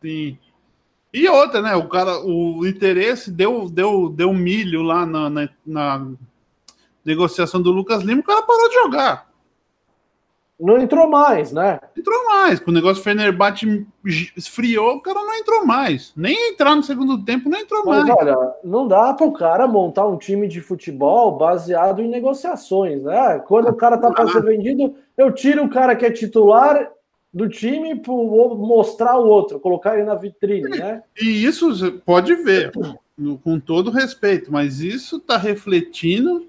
[0.00, 0.38] Sim.
[1.12, 1.76] E outra, né?
[1.76, 6.10] O cara, o interesse deu, deu, deu milho lá na, na, na
[7.04, 9.32] negociação do Lucas Lima, o cara parou de jogar.
[10.62, 11.80] Não entrou mais, né?
[11.98, 12.60] Entrou mais.
[12.60, 13.84] Com o negócio Fenerbahçe
[14.36, 16.12] esfriou, o cara não entrou mais.
[16.16, 18.16] Nem entrar no segundo tempo, não entrou Mas, mais.
[18.16, 23.42] olha, não dá para o cara montar um time de futebol baseado em negociações, né?
[23.48, 26.92] Quando o cara tá para ser vendido, eu tiro o cara que é titular
[27.34, 31.02] do time para mostrar o outro, colocar ele na vitrine, né?
[31.20, 32.70] E isso pode ver,
[33.42, 36.46] com todo respeito, mas isso está refletindo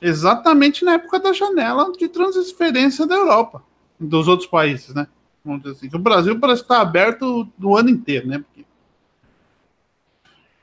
[0.00, 3.62] exatamente na época da janela de transferência da Europa,
[3.98, 5.06] dos outros países, né?
[5.44, 5.96] Vamos dizer assim.
[5.96, 8.38] O Brasil parece estar aberto do ano inteiro, né?
[8.38, 8.66] Porque...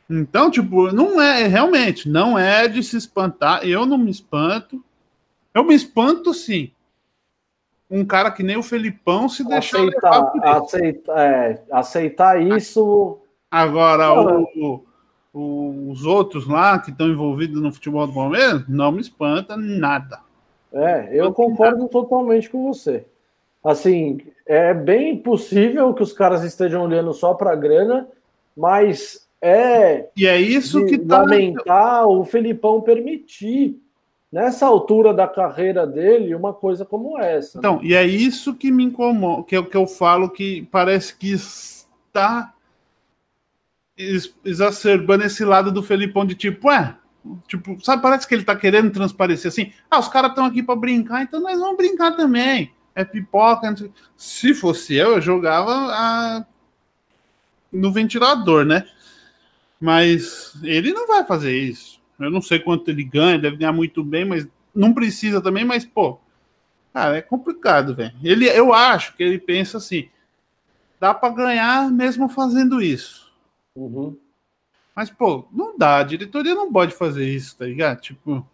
[0.09, 3.65] Então, tipo, não é realmente, não é de se espantar.
[3.67, 4.83] Eu não me espanto.
[5.53, 6.71] Eu me espanto sim.
[7.89, 13.19] Um cara que nem o Felipão se deixar aceitar, aceitar, é, aceitar isso.
[13.49, 14.85] Agora, o,
[15.37, 20.19] os outros lá que estão envolvidos no futebol do Palmeiras, não me espanta nada.
[20.71, 23.05] É, eu concordo totalmente com você.
[23.61, 28.07] Assim, é bem possível que os caras estejam olhando só para a grana,
[28.55, 30.07] mas é.
[30.15, 31.19] E é isso que tá.
[31.19, 33.77] Lamentar o Felipão permitir,
[34.31, 37.57] nessa altura da carreira dele, uma coisa como essa.
[37.57, 37.81] Então, né?
[37.83, 41.31] e é isso que me incomoda, que é o que eu falo que parece que
[41.31, 42.54] está
[43.97, 46.95] exacerbando esse lado do Felipão de tipo, é.
[47.47, 49.71] Tipo, sabe, parece que ele tá querendo transparecer assim.
[49.89, 52.71] Ah, os caras estão aqui para brincar, então nós vamos brincar também.
[52.93, 53.73] É pipoca.
[54.15, 56.45] Se fosse eu, eu jogava a...
[57.71, 58.87] no ventilador, né?
[59.79, 61.99] Mas ele não vai fazer isso.
[62.19, 65.85] Eu não sei quanto ele ganha, deve ganhar muito bem, mas não precisa também, mas,
[65.85, 66.19] pô,
[66.93, 68.13] cara, é complicado, velho.
[68.23, 70.09] Ele, eu acho que ele pensa assim:
[70.99, 73.24] dá para ganhar mesmo fazendo isso.
[73.75, 74.17] Uhum.
[74.95, 75.97] Mas, pô, não dá.
[75.97, 77.99] A diretoria não pode fazer isso, tá ligado?
[78.01, 78.45] Tipo.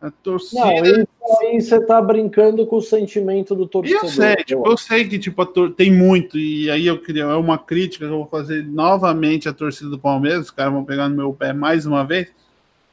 [0.00, 0.60] A torcida.
[0.64, 4.02] Não, aí você tá brincando com o sentimento do torcedor.
[4.02, 5.72] Eu sei, tipo, eu sei que tipo, tor...
[5.72, 7.22] tem muito, e aí eu queria.
[7.22, 10.84] É uma crítica que eu vou fazer novamente à torcida do Palmeiras, os caras vão
[10.84, 12.28] pegar no meu pé mais uma vez.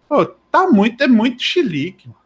[0.08, 2.08] Pô, tá muito, é muito chilique.
[2.08, 2.20] Mano.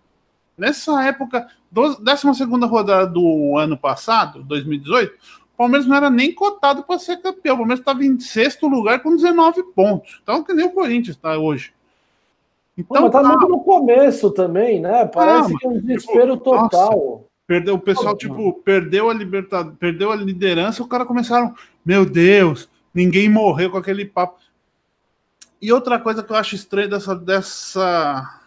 [0.58, 1.98] Nessa época, 12
[2.36, 5.14] segunda rodada do ano passado, 2018,
[5.54, 7.56] o Palmeiras não era nem cotado para ser campeão.
[7.56, 10.20] O Palmeiras estava em sexto lugar com 19 pontos.
[10.22, 11.74] Então, que nem o Corinthians está hoje.
[12.76, 15.06] Então, Pô, tá, tá muito no começo também, né?
[15.06, 16.92] Parece ah, que é um tipo, desespero tipo, total.
[16.92, 19.76] Nossa, perdeu, o pessoal, tipo, perdeu a libertad...
[19.76, 21.54] perdeu a liderança, o cara começaram,
[21.86, 24.40] meu Deus, ninguém morreu com aquele papo.
[25.62, 27.16] E outra coisa que eu acho estranha dessa.
[27.16, 28.40] dessa...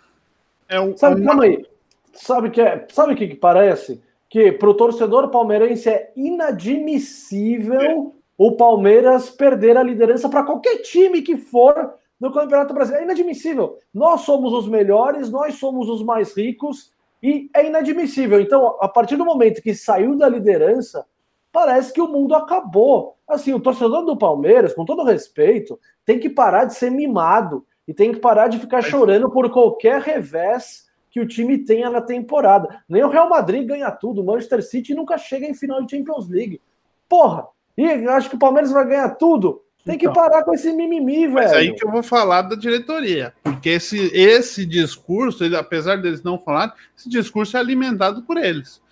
[0.69, 1.65] É o, Sabe, calma aí.
[2.13, 4.03] Sabe que é, sabe o que, que parece?
[4.37, 11.23] Que para o torcedor palmeirense é inadmissível o Palmeiras perder a liderança para qualquer time
[11.23, 13.05] que for no Campeonato Brasileiro.
[13.05, 13.79] É inadmissível.
[13.95, 18.39] Nós somos os melhores, nós somos os mais ricos e é inadmissível.
[18.39, 21.07] Então, a partir do momento que saiu da liderança,
[21.51, 23.17] parece que o mundo acabou.
[23.27, 27.95] Assim, o torcedor do Palmeiras, com todo respeito, tem que parar de ser mimado e
[27.95, 30.86] tem que parar de ficar chorando por qualquer revés
[31.17, 32.83] que o time tenha na temporada.
[32.87, 36.29] Nem o Real Madrid ganha tudo, o Manchester City nunca chega em final de Champions
[36.29, 36.61] League.
[37.09, 37.47] Porra!
[37.75, 39.63] E acho que o Palmeiras vai ganhar tudo.
[39.83, 41.33] Tem que então, parar com esse mimimi, velho.
[41.33, 43.33] Mas aí que eu vou falar da diretoria.
[43.43, 48.83] Porque esse, esse discurso, ele, apesar deles não falarem, esse discurso é alimentado por eles.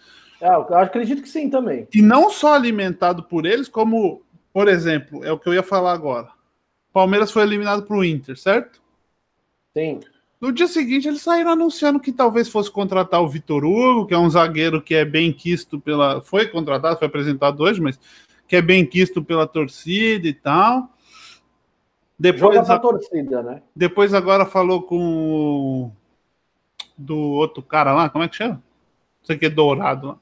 [0.40, 1.86] É, eu acredito que sim também.
[1.92, 5.92] E não só alimentado por eles, como, por exemplo, é o que eu ia falar
[5.92, 6.28] agora.
[6.90, 8.80] Palmeiras foi eliminado para o Inter, certo?
[9.76, 10.00] Sim.
[10.44, 14.18] No dia seguinte, eles saíram anunciando que talvez fosse contratar o Vitor Hugo, que é
[14.18, 16.20] um zagueiro que é bem quisto pela.
[16.20, 17.98] Foi contratado, foi apresentado hoje, mas
[18.46, 20.90] que é bem quisto pela torcida e tal.
[22.18, 23.62] Depois, Joga pra torcida, né?
[23.74, 25.92] Depois agora falou com o
[26.98, 28.56] do outro cara lá, como é que chama?
[28.56, 28.62] Não
[29.22, 30.18] sei que é Dourado lá.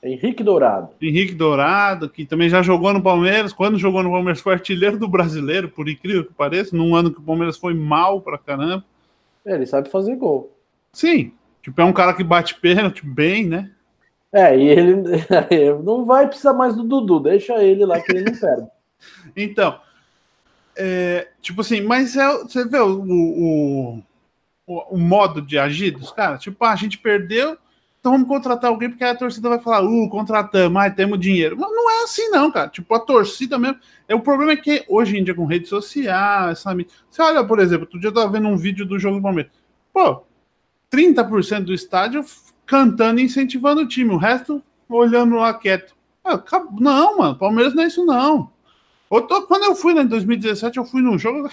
[0.00, 0.90] Henrique Dourado.
[1.02, 3.52] Henrique Dourado, que também já jogou no Palmeiras.
[3.52, 7.18] Quando jogou no Palmeiras, foi artilheiro do brasileiro, por incrível que pareça, num ano que
[7.18, 8.84] o Palmeiras foi mal pra caramba.
[9.44, 10.56] É, ele sabe fazer gol.
[10.92, 11.32] Sim,
[11.62, 13.70] tipo, é um cara que bate pênalti bem, né?
[14.32, 14.96] É, e ele
[15.84, 18.68] não vai precisar mais do Dudu, deixa ele lá que ele não perde.
[19.36, 19.80] então,
[20.76, 24.02] é, tipo assim, mas é, você vê o, o,
[24.66, 26.40] o, o, modo de agir dos caras?
[26.40, 27.58] Tipo, ah, a gente perdeu,
[28.00, 31.54] então vamos contratar alguém, porque a torcida vai falar, uh, contratamos, ah, temos dinheiro.
[31.58, 32.68] Mas não é assim, não, cara.
[32.68, 33.78] Tipo, a torcida mesmo.
[34.08, 36.88] É, o problema é que hoje em dia, com rede social, sabe?
[37.10, 39.52] Você olha, por exemplo, outro dia eu tava vendo um vídeo do jogo do Palmeiras.
[39.92, 40.24] Pô,
[40.90, 42.24] 30% do estádio
[42.64, 45.94] cantando e incentivando o time, o resto olhando lá quieto.
[46.24, 46.42] Ah,
[46.80, 48.50] não, mano, Palmeiras não é isso, não.
[49.10, 51.50] Tô, quando eu fui né, em 2017, eu fui no jogo.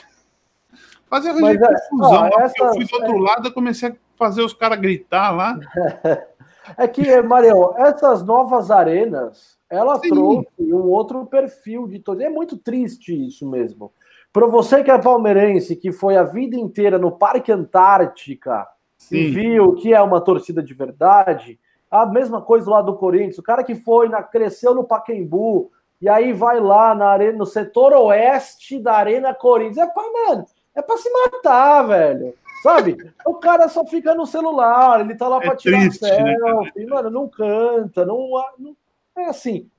[1.09, 2.29] Fazia Mas, é, confusão.
[2.33, 3.21] Ó, essa, eu fui do outro é...
[3.21, 5.59] lado, eu comecei a fazer os caras gritar lá.
[6.75, 10.09] É que, Mariel, essas novas arenas, ela Sim.
[10.09, 12.21] trouxe um outro perfil de todo.
[12.21, 13.91] É muito triste isso mesmo.
[14.33, 19.17] Para você que é palmeirense, que foi a vida inteira no Parque Antártica, Sim.
[19.17, 21.59] e viu que é uma torcida de verdade.
[21.89, 26.07] A mesma coisa lá do Corinthians, o cara que foi, na, cresceu no Paquembu, e
[26.07, 29.77] aí vai lá na arena, no setor oeste da Arena Corinthians.
[29.77, 30.45] É pra, mano,
[30.75, 32.33] é pra se matar, velho.
[32.63, 32.97] Sabe?
[33.25, 36.85] o cara só fica no celular, ele tá lá é pra tirar triste, né, selfie,
[36.85, 36.85] né?
[36.87, 38.75] mano, não canta, não, não.
[39.15, 39.69] É assim.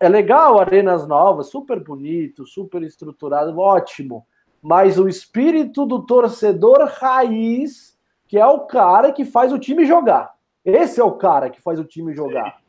[0.00, 4.26] É legal, arenas novas, super bonito, super estruturado, ótimo.
[4.60, 10.34] Mas o espírito do torcedor raiz que é o cara que faz o time jogar.
[10.64, 12.60] Esse é o cara que faz o time jogar.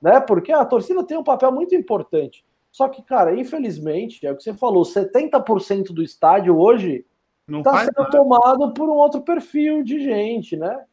[0.00, 0.20] Né?
[0.20, 2.44] Porque a torcida tem um papel muito importante.
[2.70, 7.04] Só que, cara, infelizmente, é o que você falou, 70% do estádio hoje
[7.48, 8.10] está sendo nada.
[8.10, 10.84] tomado por um outro perfil de gente, né?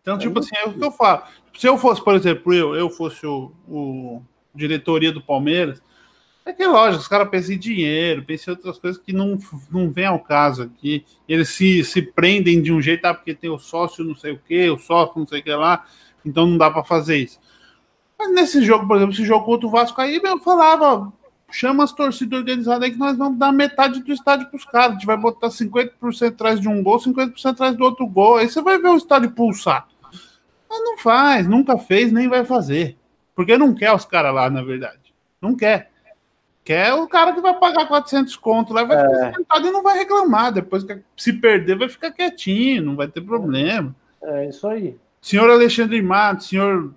[0.00, 1.22] Então, tipo assim, é o que eu falo.
[1.56, 4.22] Se eu fosse, por exemplo, eu, eu fosse o, o
[4.54, 5.82] diretoria do Palmeiras,
[6.44, 9.36] É que lógico, os caras pensam em dinheiro, pensam em outras coisas que não,
[9.68, 11.04] não vem ao caso aqui.
[11.28, 14.38] Eles se, se prendem de um jeito, ah, porque tem o sócio não sei o
[14.38, 15.84] que, o sócio não sei o que lá,
[16.24, 17.40] então não dá para fazer isso.
[18.16, 21.12] Mas nesse jogo, por exemplo, esse jogo contra o Vasco aí, eu falava,
[21.50, 24.90] chama as torcidas organizadas aí que nós vamos dar metade do estádio para os caras.
[24.90, 28.36] A gente vai botar 50% atrás de um gol, 50% atrás do outro gol.
[28.36, 29.86] Aí você vai ver o estádio pulsar.
[30.68, 32.96] Mas não faz, nunca fez, nem vai fazer.
[33.34, 35.14] Porque não quer os caras lá, na verdade.
[35.40, 35.90] Não quer.
[36.64, 39.00] Quer o cara que vai pagar 400 conto lá, vai é.
[39.00, 40.52] ficar sentado e não vai reclamar.
[40.52, 40.84] Depois,
[41.16, 43.94] se perder, vai ficar quietinho, não vai ter problema.
[44.20, 44.96] É isso aí.
[45.20, 46.92] Senhor Alexandre Matos, senhor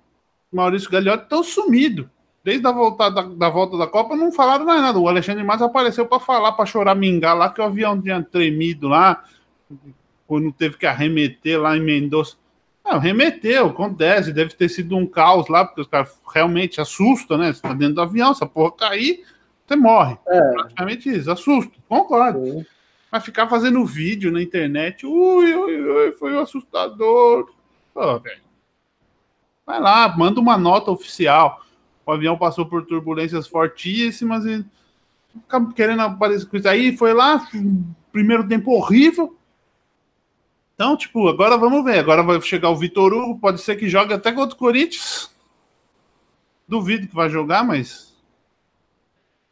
[0.52, 2.06] Maurício Gagliotti estão sumidos.
[2.42, 4.98] Desde a volta da, da, volta da Copa não falaram mais nada.
[4.98, 8.88] O Alexandre Matos apareceu para falar, para chorar mingar lá, que o avião tinha tremido
[8.88, 9.24] lá,
[10.26, 12.36] quando teve que arremeter lá em Mendoza.
[12.84, 17.52] Não, remeteu, acontece, deve ter sido um caos lá, porque os caras realmente assustam, né?
[17.52, 19.22] Você tá dentro do avião, essa porra cair,
[19.66, 20.16] você morre.
[20.26, 20.52] É.
[20.52, 22.44] Praticamente isso, assusta, concordo.
[22.44, 22.66] Sim.
[23.12, 27.52] Mas ficar fazendo vídeo na internet, ui, ui, ui, foi assustador.
[27.92, 28.42] Pô, velho.
[29.66, 31.60] Vai lá, manda uma nota oficial.
[32.10, 34.64] O avião passou por turbulências fortíssimas e
[35.76, 36.68] querendo aparecer com isso.
[36.68, 37.48] Aí foi lá,
[38.10, 39.36] primeiro tempo horrível.
[40.74, 42.00] Então, tipo, agora vamos ver.
[42.00, 45.30] Agora vai chegar o Vitor Hugo, pode ser que jogue até contra o Corinthians.
[46.66, 48.12] Duvido que vai jogar, mas.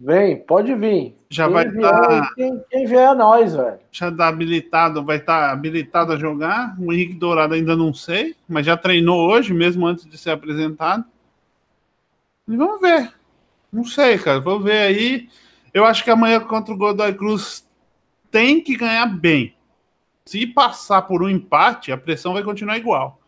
[0.01, 1.17] Vem, pode vir.
[1.31, 2.09] Já quem vai estar.
[2.09, 2.35] Tá...
[2.35, 3.79] Quem, quem vier é nós, velho.
[3.93, 6.77] Já tá habilitado, vai estar tá habilitado a jogar.
[6.77, 11.05] O Henrique Dourado ainda não sei, mas já treinou hoje, mesmo antes de ser apresentado.
[12.49, 13.13] E vamos ver.
[13.73, 14.41] Não sei, cara.
[14.41, 15.29] Vou ver aí.
[15.73, 17.69] Eu acho que amanhã contra o Godoy Cruz
[18.31, 19.55] tem que ganhar bem.
[20.25, 23.21] Se passar por um empate, a pressão vai continuar igual.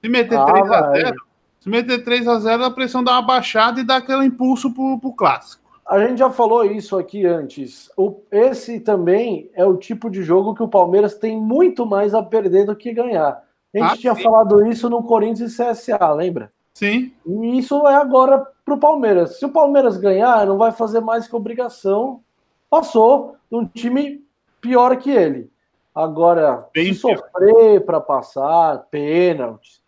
[0.00, 1.16] Se meter ah, 3 a 0
[1.60, 4.98] se meter 3 a 0 a pressão dá uma baixada e dá aquele impulso pro,
[4.98, 5.62] pro clássico.
[5.86, 7.88] A gente já falou isso aqui antes.
[7.96, 12.22] O, esse também é o tipo de jogo que o Palmeiras tem muito mais a
[12.22, 13.44] perder do que ganhar.
[13.74, 14.22] A gente ah, tinha sim.
[14.22, 16.52] falado isso no Corinthians e CSA, lembra?
[16.74, 17.12] Sim.
[17.26, 19.38] E isso é agora pro Palmeiras.
[19.38, 22.22] Se o Palmeiras ganhar, não vai fazer mais que obrigação.
[22.70, 24.24] Passou de um time
[24.60, 25.50] pior que ele.
[25.94, 29.82] Agora, Bem se sofrer para passar, pênaltis,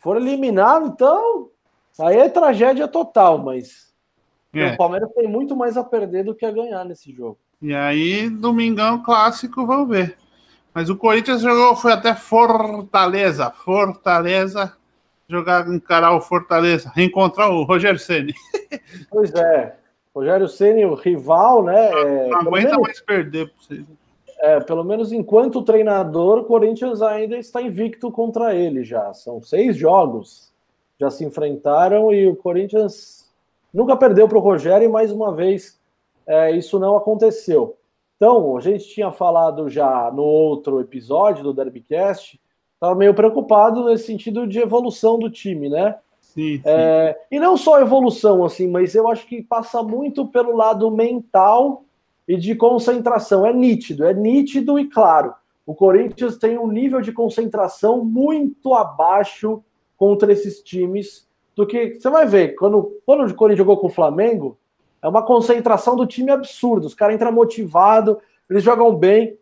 [0.00, 1.50] for eliminado, então
[2.00, 3.92] aí é tragédia total, mas
[4.54, 4.72] é.
[4.72, 7.38] o Palmeiras tem muito mais a perder do que a ganhar nesse jogo.
[7.60, 10.16] E aí, domingão clássico, vamos ver.
[10.74, 13.50] Mas o Corinthians jogou, foi até Fortaleza.
[13.50, 14.74] Fortaleza
[15.32, 18.34] jogar, encarar o Fortaleza, reencontrar o Rogério Ceni.
[19.10, 19.76] Pois é.
[20.14, 21.90] Rogério Ceni, o rival, né?
[21.90, 22.82] Não, é, não aguenta menos...
[22.82, 23.86] mais perder para vocês.
[24.40, 29.12] É, pelo menos enquanto treinador, o Corinthians ainda está invicto contra ele já.
[29.14, 30.52] São seis jogos.
[30.98, 33.32] Já se enfrentaram e o Corinthians
[33.72, 35.80] nunca perdeu para o Rogério e mais uma vez
[36.26, 37.76] é, isso não aconteceu.
[38.16, 42.40] Então, a gente tinha falado já no outro episódio do Derbycast,
[42.82, 45.94] estava meio preocupado nesse sentido de evolução do time, né?
[46.20, 46.62] Sim, sim.
[46.64, 51.84] É, e não só evolução, assim, mas eu acho que passa muito pelo lado mental
[52.26, 53.46] e de concentração.
[53.46, 55.32] É nítido, é nítido e claro.
[55.64, 59.62] O Corinthians tem um nível de concentração muito abaixo
[59.96, 62.56] contra esses times do que você vai ver.
[62.56, 64.58] Quando, quando o Corinthians jogou com o Flamengo,
[65.00, 66.86] é uma concentração do time absurda.
[66.86, 68.16] Os caras entram motivados,
[68.50, 69.38] eles jogam bem.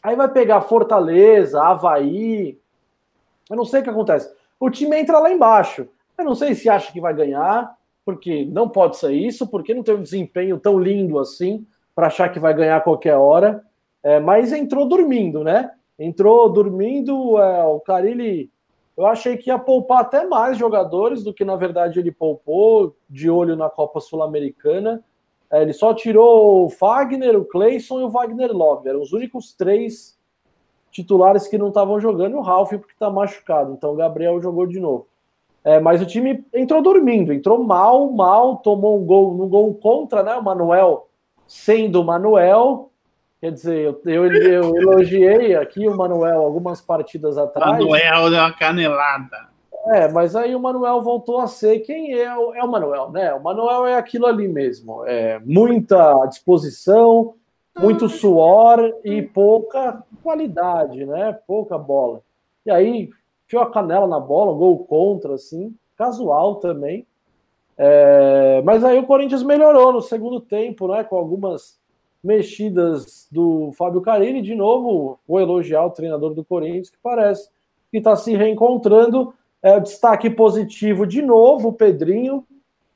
[0.00, 2.56] Aí vai pegar Fortaleza, Havaí.
[3.48, 4.30] Eu não sei o que acontece.
[4.58, 5.88] O time entra lá embaixo.
[6.16, 9.82] Eu não sei se acha que vai ganhar, porque não pode ser isso, porque não
[9.82, 13.64] tem um desempenho tão lindo assim para achar que vai ganhar a qualquer hora,
[14.02, 15.70] é, mas entrou dormindo, né?
[15.98, 18.50] Entrou dormindo, é, o Carilli,
[18.96, 23.30] eu achei que ia poupar até mais jogadores do que na verdade ele poupou, de
[23.30, 25.04] olho na Copa Sul-Americana.
[25.50, 29.52] É, ele só tirou o Fagner, o Cleison e o Wagner Love, eram os únicos
[29.52, 30.17] três
[30.98, 34.80] titulares que não estavam jogando, o Ralf porque está machucado, então o Gabriel jogou de
[34.80, 35.06] novo.
[35.64, 40.22] É, mas o time entrou dormindo, entrou mal, mal, tomou um gol, um gol contra,
[40.22, 40.34] né?
[40.34, 41.08] O Manuel
[41.46, 42.90] sendo o Manuel.
[43.40, 47.72] Quer dizer, eu, eu, eu, elogiei aqui o Manuel algumas partidas atrás.
[47.72, 49.48] Manuel deu uma canelada.
[49.94, 53.32] É, mas aí o Manuel voltou a ser quem é, o, é o Manuel, né?
[53.32, 55.04] O Manuel é aquilo ali mesmo.
[55.06, 57.34] É muita disposição,
[57.78, 61.38] muito suor e pouca qualidade, né?
[61.46, 62.20] Pouca bola.
[62.66, 63.10] E aí,
[63.46, 67.06] tinha a canela na bola, gol contra, assim, casual também.
[67.76, 71.04] É, mas aí o Corinthians melhorou no segundo tempo, né?
[71.04, 71.78] Com algumas
[72.22, 74.42] mexidas do Fábio Carini.
[74.42, 77.48] De novo, vou elogiar o treinador do Corinthians, que parece
[77.90, 79.32] que está se reencontrando.
[79.62, 82.44] É, destaque positivo de novo, o Pedrinho.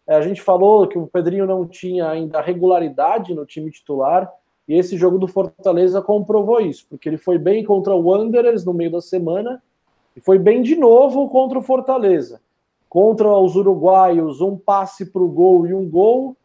[0.07, 4.30] É, a gente falou que o Pedrinho não tinha ainda regularidade no time titular,
[4.68, 8.72] e esse jogo do Fortaleza comprovou isso, porque ele foi bem contra o Wanderers no
[8.72, 9.62] meio da semana,
[10.16, 12.40] e foi bem de novo contra o Fortaleza.
[12.88, 16.36] Contra os uruguaios, um passe para o gol e um gol,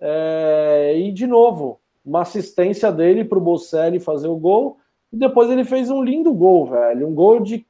[0.00, 4.78] é, e de novo, uma assistência dele para o Bocelli fazer o gol.
[5.12, 7.08] E depois ele fez um lindo gol, velho.
[7.08, 7.66] Um gol de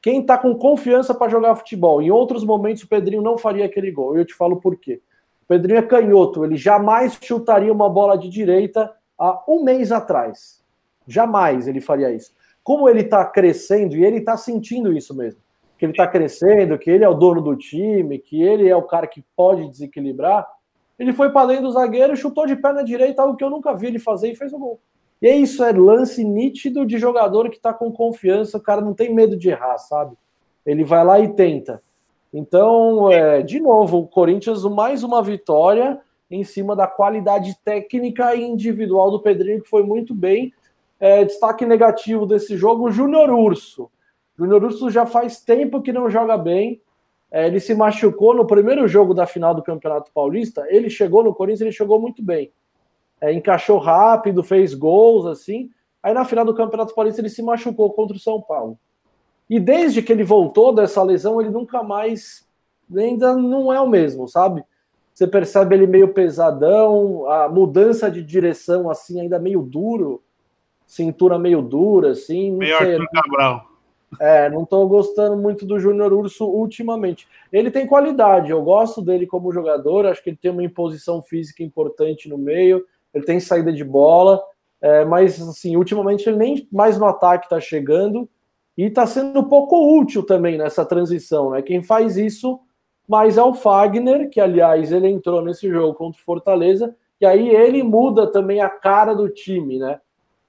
[0.00, 2.00] quem está com confiança para jogar futebol.
[2.00, 4.16] Em outros momentos o Pedrinho não faria aquele gol.
[4.16, 5.00] Eu te falo por quê.
[5.42, 8.90] O Pedrinho é canhoto, ele jamais chutaria uma bola de direita
[9.20, 10.62] há um mês atrás.
[11.06, 12.32] Jamais ele faria isso.
[12.64, 15.40] Como ele está crescendo, e ele está sentindo isso mesmo,
[15.78, 18.82] que ele está crescendo, que ele é o dono do time, que ele é o
[18.82, 20.46] cara que pode desequilibrar,
[20.98, 23.86] ele foi para dentro do zagueiro, chutou de perna direita, algo que eu nunca vi
[23.86, 24.80] ele fazer e fez o gol.
[25.20, 28.94] E é isso, é lance nítido de jogador que está com confiança, o cara não
[28.94, 30.14] tem medo de errar, sabe?
[30.64, 31.82] Ele vai lá e tenta.
[32.32, 36.00] Então, é, de novo, o Corinthians mais uma vitória
[36.30, 40.52] em cima da qualidade técnica e individual do Pedrinho, que foi muito bem.
[40.98, 43.90] É, destaque negativo desse jogo, Júnior Urso.
[44.38, 46.80] Júnior Urso já faz tempo que não joga bem,
[47.30, 50.66] é, ele se machucou no primeiro jogo da final do Campeonato Paulista.
[50.68, 52.52] Ele chegou no Corinthians, ele chegou muito bem.
[53.20, 55.70] É, encaixou rápido, fez gols, assim.
[56.02, 58.78] Aí na final do Campeonato Paulista ele se machucou contra o São Paulo.
[59.48, 62.48] E desde que ele voltou dessa lesão, ele nunca mais.
[62.96, 64.64] Ainda não é o mesmo, sabe?
[65.20, 70.22] Você percebe ele meio pesadão, a mudança de direção, assim, ainda meio duro,
[70.86, 72.50] cintura meio dura, assim.
[72.52, 73.66] Meio Arthur Cabral.
[74.18, 77.28] É, não estou gostando muito do Júnior Urso ultimamente.
[77.52, 81.62] Ele tem qualidade, eu gosto dele como jogador, acho que ele tem uma imposição física
[81.62, 84.42] importante no meio, ele tem saída de bola,
[84.80, 88.26] é, mas assim, ultimamente ele nem mais no ataque está chegando
[88.74, 91.60] e está sendo pouco útil também nessa transição, né?
[91.60, 92.58] Quem faz isso
[93.10, 97.48] mais é o Fagner, que aliás ele entrou nesse jogo contra o Fortaleza, e aí
[97.48, 100.00] ele muda também a cara do time, né?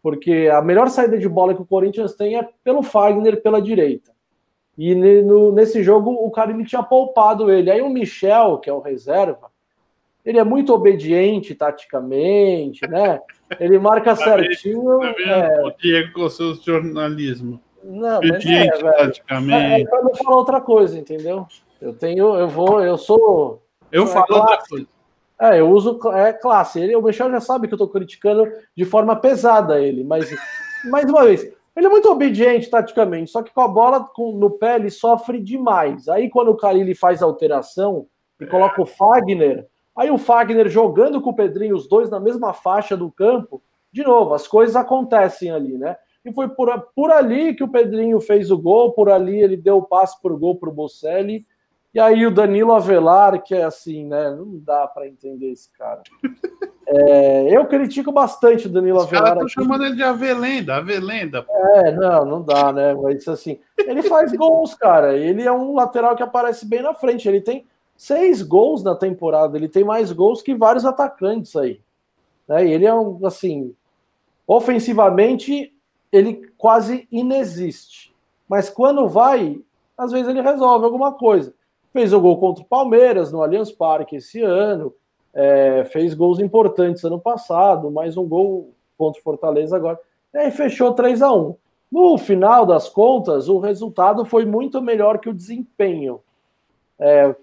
[0.02, 4.12] porque a melhor saída de bola que o Corinthians tem é pelo Fagner pela direita.
[4.78, 7.70] E no, nesse jogo o cara ele tinha poupado ele.
[7.70, 9.52] Aí o Michel, que é o reserva,
[10.26, 13.20] ele é muito obediente taticamente, né?
[13.60, 15.00] Ele marca tá certinho.
[15.00, 15.66] Tá vendo é...
[15.66, 17.62] o Diego com o seu jornalismo.
[17.84, 19.74] Não, obediente mas é, taticamente.
[19.74, 21.46] É, é pra não falar outra coisa, entendeu?
[21.82, 23.64] Eu tenho, eu vou, eu sou.
[23.92, 24.88] Eu falo classe, outra coisa.
[25.40, 26.80] É, eu uso é classe.
[26.80, 30.30] Ele, o Michel já sabe que eu estou criticando de forma pesada ele, mas
[30.92, 34.52] mais uma vez, ele é muito obediente taticamente, só que com a bola com, no
[34.52, 36.08] pé ele sofre demais.
[36.08, 38.06] Aí quando o Carilli faz a alteração
[38.40, 42.54] e coloca o Fagner, aí o Fagner jogando com o Pedrinho, os dois na mesma
[42.54, 43.62] faixa do campo,
[43.92, 45.98] de novo, as coisas acontecem ali, né?
[46.24, 49.78] E foi por, por ali que o Pedrinho fez o gol, por ali ele deu
[49.78, 51.46] o passe para o gol para o Bocelli
[51.94, 54.32] e aí o Danilo Avelar, que é assim, né?
[54.32, 56.02] Não dá para entender esse cara.
[56.88, 59.34] É, eu critico bastante o Danilo Os Avelar.
[59.34, 61.46] Estão chamando ele de Avelenda, Avelenda.
[61.50, 62.94] É, não, não dá, né?
[62.94, 65.18] Mas assim, ele faz gols, cara.
[65.18, 67.28] Ele é um lateral que aparece bem na frente.
[67.28, 67.66] Ele tem
[67.96, 69.58] seis gols na temporada.
[69.58, 71.80] Ele tem mais gols que vários atacantes aí.
[72.48, 72.68] Né?
[72.68, 73.74] Ele é um, assim,
[74.48, 75.74] ofensivamente,
[76.12, 78.14] ele quase inexiste.
[78.50, 79.62] Mas quando vai,
[79.98, 81.54] às vezes ele resolve alguma coisa.
[81.94, 84.94] Fez o gol contra o Palmeiras no Allianz Parque esse ano,
[85.34, 90.00] é, fez gols importantes ano passado, mais um gol contra o Fortaleza agora.
[90.34, 91.56] E aí fechou 3 a 1
[91.92, 96.22] No final das contas, o resultado foi muito melhor que o desempenho.
[97.00, 97.36] É,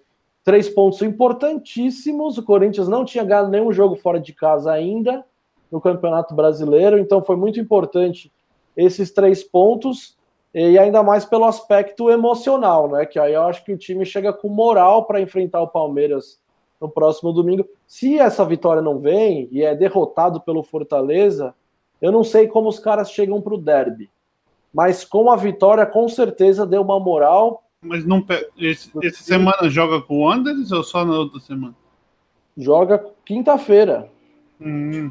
[0.45, 2.39] três pontos importantíssimos.
[2.39, 5.25] O Corinthians não tinha ganhado nenhum jogo fora de casa ainda
[5.71, 8.33] no Campeonato Brasileiro, então foi muito importante
[8.75, 10.18] esses três pontos
[10.55, 13.05] e ainda mais pelo aspecto emocional, né?
[13.05, 16.41] Que aí eu acho que o time chega com moral para enfrentar o Palmeiras
[16.81, 17.67] no próximo domingo.
[17.87, 21.55] Se essa vitória não vem e é derrotado pelo Fortaleza,
[22.01, 24.11] eu não sei como os caras chegam para o derby.
[24.73, 27.65] Mas com a vitória, com certeza deu uma moral.
[27.83, 28.25] Mas não
[28.57, 31.75] esse, essa semana joga com o Anders ou só na outra semana?
[32.57, 34.11] Joga quinta-feira.
[34.61, 35.11] Hum.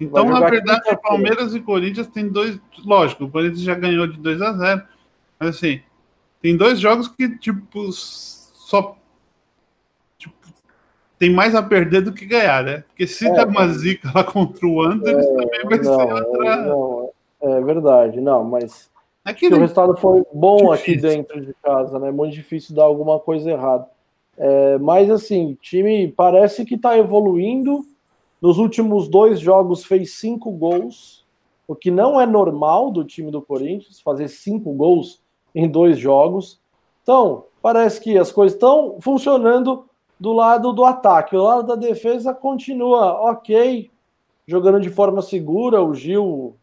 [0.00, 2.58] Então, na verdade, Palmeiras e Corinthians tem dois.
[2.84, 4.82] Lógico, o Corinthians já ganhou de 2 a 0
[5.38, 5.82] Mas assim,
[6.40, 8.96] tem dois jogos que, tipo, só.
[10.16, 10.34] Tipo,
[11.18, 12.84] tem mais a perder do que ganhar, né?
[12.88, 16.12] Porque se é, der uma zica lá contra o Anderson, é, também vai não, ser
[16.14, 16.56] outra.
[16.56, 17.10] Não,
[17.42, 18.88] é verdade, não, mas.
[19.22, 20.94] Aqui o resultado foi bom difícil.
[20.94, 22.10] aqui dentro de casa, né?
[22.10, 23.86] Muito difícil dar alguma coisa errada.
[24.38, 27.84] É, mas assim, o time parece que está evoluindo
[28.40, 31.26] nos últimos dois jogos fez cinco gols,
[31.68, 35.22] o que não é normal do time do Corinthians, fazer cinco gols
[35.54, 36.60] em dois jogos.
[37.02, 39.84] Então, parece que as coisas estão funcionando
[40.18, 41.36] do lado do ataque.
[41.36, 43.90] O lado da defesa continua ok,
[44.46, 45.82] jogando de forma segura.
[45.82, 46.56] O Gil,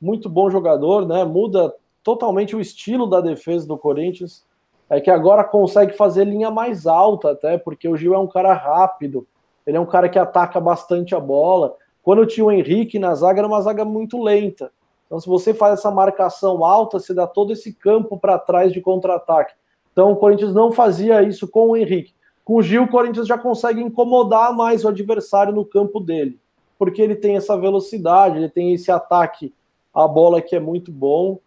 [0.00, 1.24] muito bom jogador, né?
[1.24, 4.44] Muda totalmente o estilo da defesa do Corinthians.
[4.90, 8.54] É que agora consegue fazer linha mais alta, até, porque o Gil é um cara
[8.54, 9.26] rápido,
[9.68, 11.76] ele é um cara que ataca bastante a bola.
[12.02, 14.72] Quando tinha o Henrique na zaga, era uma zaga muito lenta.
[15.04, 18.80] Então, se você faz essa marcação alta, você dá todo esse campo para trás de
[18.80, 19.52] contra-ataque.
[19.92, 22.14] Então, o Corinthians não fazia isso com o Henrique.
[22.46, 26.40] Com o Gil, o Corinthians já consegue incomodar mais o adversário no campo dele,
[26.78, 29.52] porque ele tem essa velocidade, ele tem esse ataque
[29.92, 31.38] à bola que é muito bom.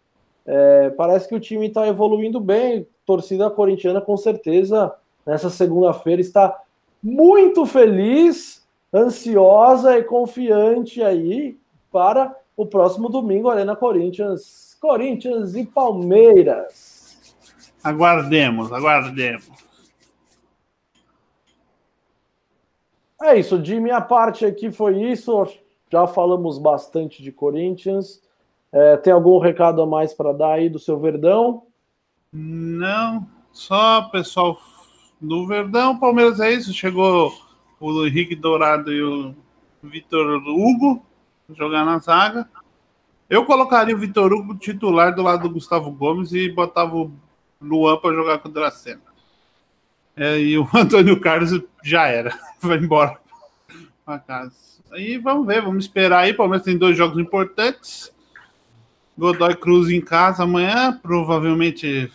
[0.46, 2.86] É, parece que o time está evoluindo bem.
[3.04, 4.94] Torcida corintiana, com certeza,
[5.26, 6.61] nessa segunda-feira está
[7.02, 11.58] muito feliz, ansiosa e confiante aí
[11.90, 14.76] para o próximo domingo, Arena Corinthians.
[14.80, 17.34] Corinthians e Palmeiras.
[17.82, 19.48] Aguardemos, aguardemos.
[23.22, 25.46] É isso, de minha parte aqui foi isso.
[25.90, 28.20] Já falamos bastante de Corinthians.
[28.72, 31.64] É, tem algum recado a mais para dar aí do seu Verdão?
[32.32, 34.58] Não, só pessoal
[35.22, 35.98] do Verdão.
[35.98, 36.74] Palmeiras é isso.
[36.74, 37.32] Chegou
[37.80, 39.34] o Henrique Dourado e o
[39.82, 41.04] Vitor Hugo
[41.54, 42.48] jogar na zaga.
[43.30, 47.12] Eu colocaria o Vitor Hugo titular do lado do Gustavo Gomes e botava o
[47.60, 49.00] Luan para jogar com o Dracena.
[50.16, 53.18] É, e o Antônio Carlos já era, vai embora
[54.04, 54.54] para casa.
[54.90, 56.34] Aí vamos ver, vamos esperar aí.
[56.34, 58.12] Palmeiras tem dois jogos importantes.
[59.16, 62.10] Godoy Cruz em casa amanhã, provavelmente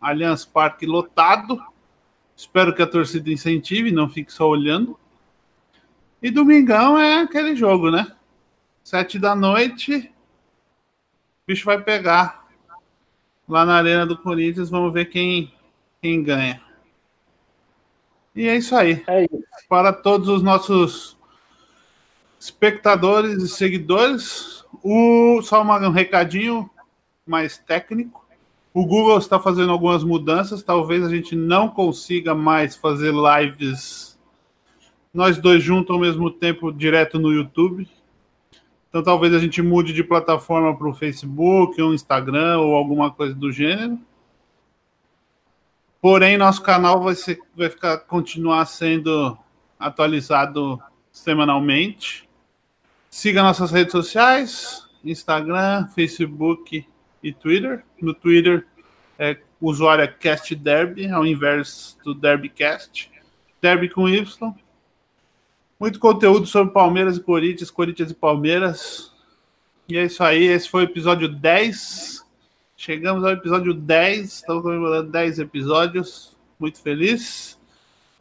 [0.00, 1.60] Allianz Parque lotado.
[2.36, 4.98] Espero que a torcida incentive, não fique só olhando.
[6.22, 8.06] E domingão é aquele jogo, né?
[8.82, 10.10] Sete da noite,
[11.44, 12.46] o bicho vai pegar
[13.48, 14.70] lá na Arena do Corinthians.
[14.70, 15.52] Vamos ver quem,
[16.00, 16.62] quem ganha.
[18.34, 19.04] E é isso aí.
[19.06, 19.44] É isso.
[19.68, 21.16] Para todos os nossos
[22.40, 26.68] espectadores e seguidores, o, só um recadinho
[27.26, 28.23] mais técnico.
[28.74, 30.64] O Google está fazendo algumas mudanças.
[30.64, 34.18] Talvez a gente não consiga mais fazer lives
[35.14, 37.88] nós dois juntos ao mesmo tempo direto no YouTube.
[38.88, 43.32] Então talvez a gente mude de plataforma para o Facebook, ou Instagram ou alguma coisa
[43.32, 43.96] do gênero.
[46.00, 49.38] Porém, nosso canal vai, ser, vai ficar, continuar sendo
[49.78, 52.28] atualizado semanalmente.
[53.08, 56.84] Siga nossas redes sociais: Instagram, Facebook
[57.24, 57.84] e Twitter.
[58.00, 58.64] No Twitter,
[59.18, 63.10] é, o usuário é Cast Derby, ao invés do Derbycast.
[63.60, 64.54] Derby com Y.
[65.80, 69.12] Muito conteúdo sobre Palmeiras e Corinthians, Corinthians e Palmeiras.
[69.88, 72.24] E é isso aí, esse foi o episódio 10
[72.84, 76.36] Chegamos ao episódio 10, estamos comemorando 10 episódios.
[76.58, 77.58] Muito feliz.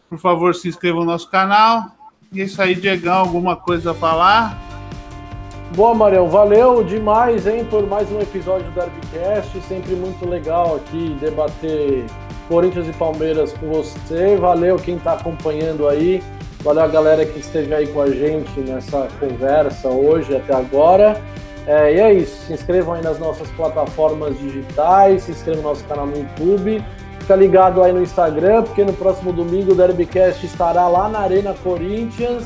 [0.08, 1.92] Por favor, se inscreva no nosso canal.
[2.32, 4.73] E é isso aí, Diegão, alguma coisa a falar?
[5.76, 9.60] Boa, Marião, valeu demais, hein, por mais um episódio do Derbycast.
[9.62, 12.06] Sempre muito legal aqui debater
[12.48, 14.36] Corinthians e Palmeiras com você.
[14.36, 16.22] Valeu quem está acompanhando aí.
[16.64, 21.20] Valeu a galera que esteve aí com a gente nessa conversa hoje até agora.
[21.66, 22.46] É, e é isso.
[22.46, 26.86] Se inscrevam aí nas nossas plataformas digitais, se inscrevam no nosso canal no YouTube.
[27.18, 31.56] Fica ligado aí no Instagram, porque no próximo domingo o Derbycast estará lá na Arena
[31.64, 32.46] Corinthians.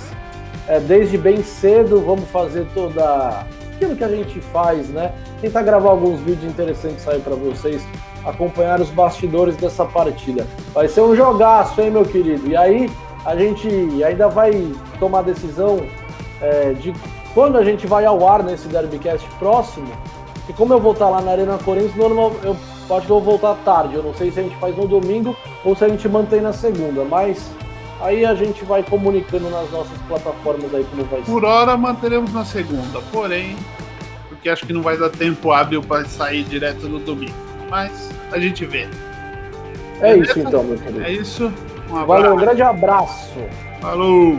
[0.67, 5.13] É, desde bem cedo, vamos fazer toda aquilo que a gente faz, né?
[5.39, 7.81] Tentar gravar alguns vídeos interessantes aí para vocês
[8.25, 10.45] acompanhar os bastidores dessa partida.
[10.73, 12.49] Vai ser um jogaço, hein, meu querido?
[12.49, 12.89] E aí
[13.25, 13.67] a gente
[14.03, 14.51] ainda vai
[14.99, 15.79] tomar decisão
[16.41, 16.93] é, de
[17.33, 19.87] quando a gente vai ao ar nesse Derbycast próximo,
[20.49, 22.55] e como eu vou estar lá na Arena Corinthians, normal, eu
[22.95, 23.95] acho que eu vou voltar tarde.
[23.95, 26.53] Eu não sei se a gente faz no domingo ou se a gente mantém na
[26.53, 27.49] segunda, mas
[28.01, 31.25] aí a gente vai comunicando nas nossas plataformas aí como vai ser.
[31.25, 33.55] Por hora manteremos na segunda, porém,
[34.29, 37.35] porque acho que não vai dar tempo hábil para sair direto no domingo.
[37.69, 38.87] Mas a gente vê.
[39.99, 40.31] É Beleza?
[40.31, 41.03] isso então, meu querido.
[41.03, 41.53] É isso.
[41.89, 43.39] Um Valeu, um grande abraço.
[43.81, 44.37] Falou!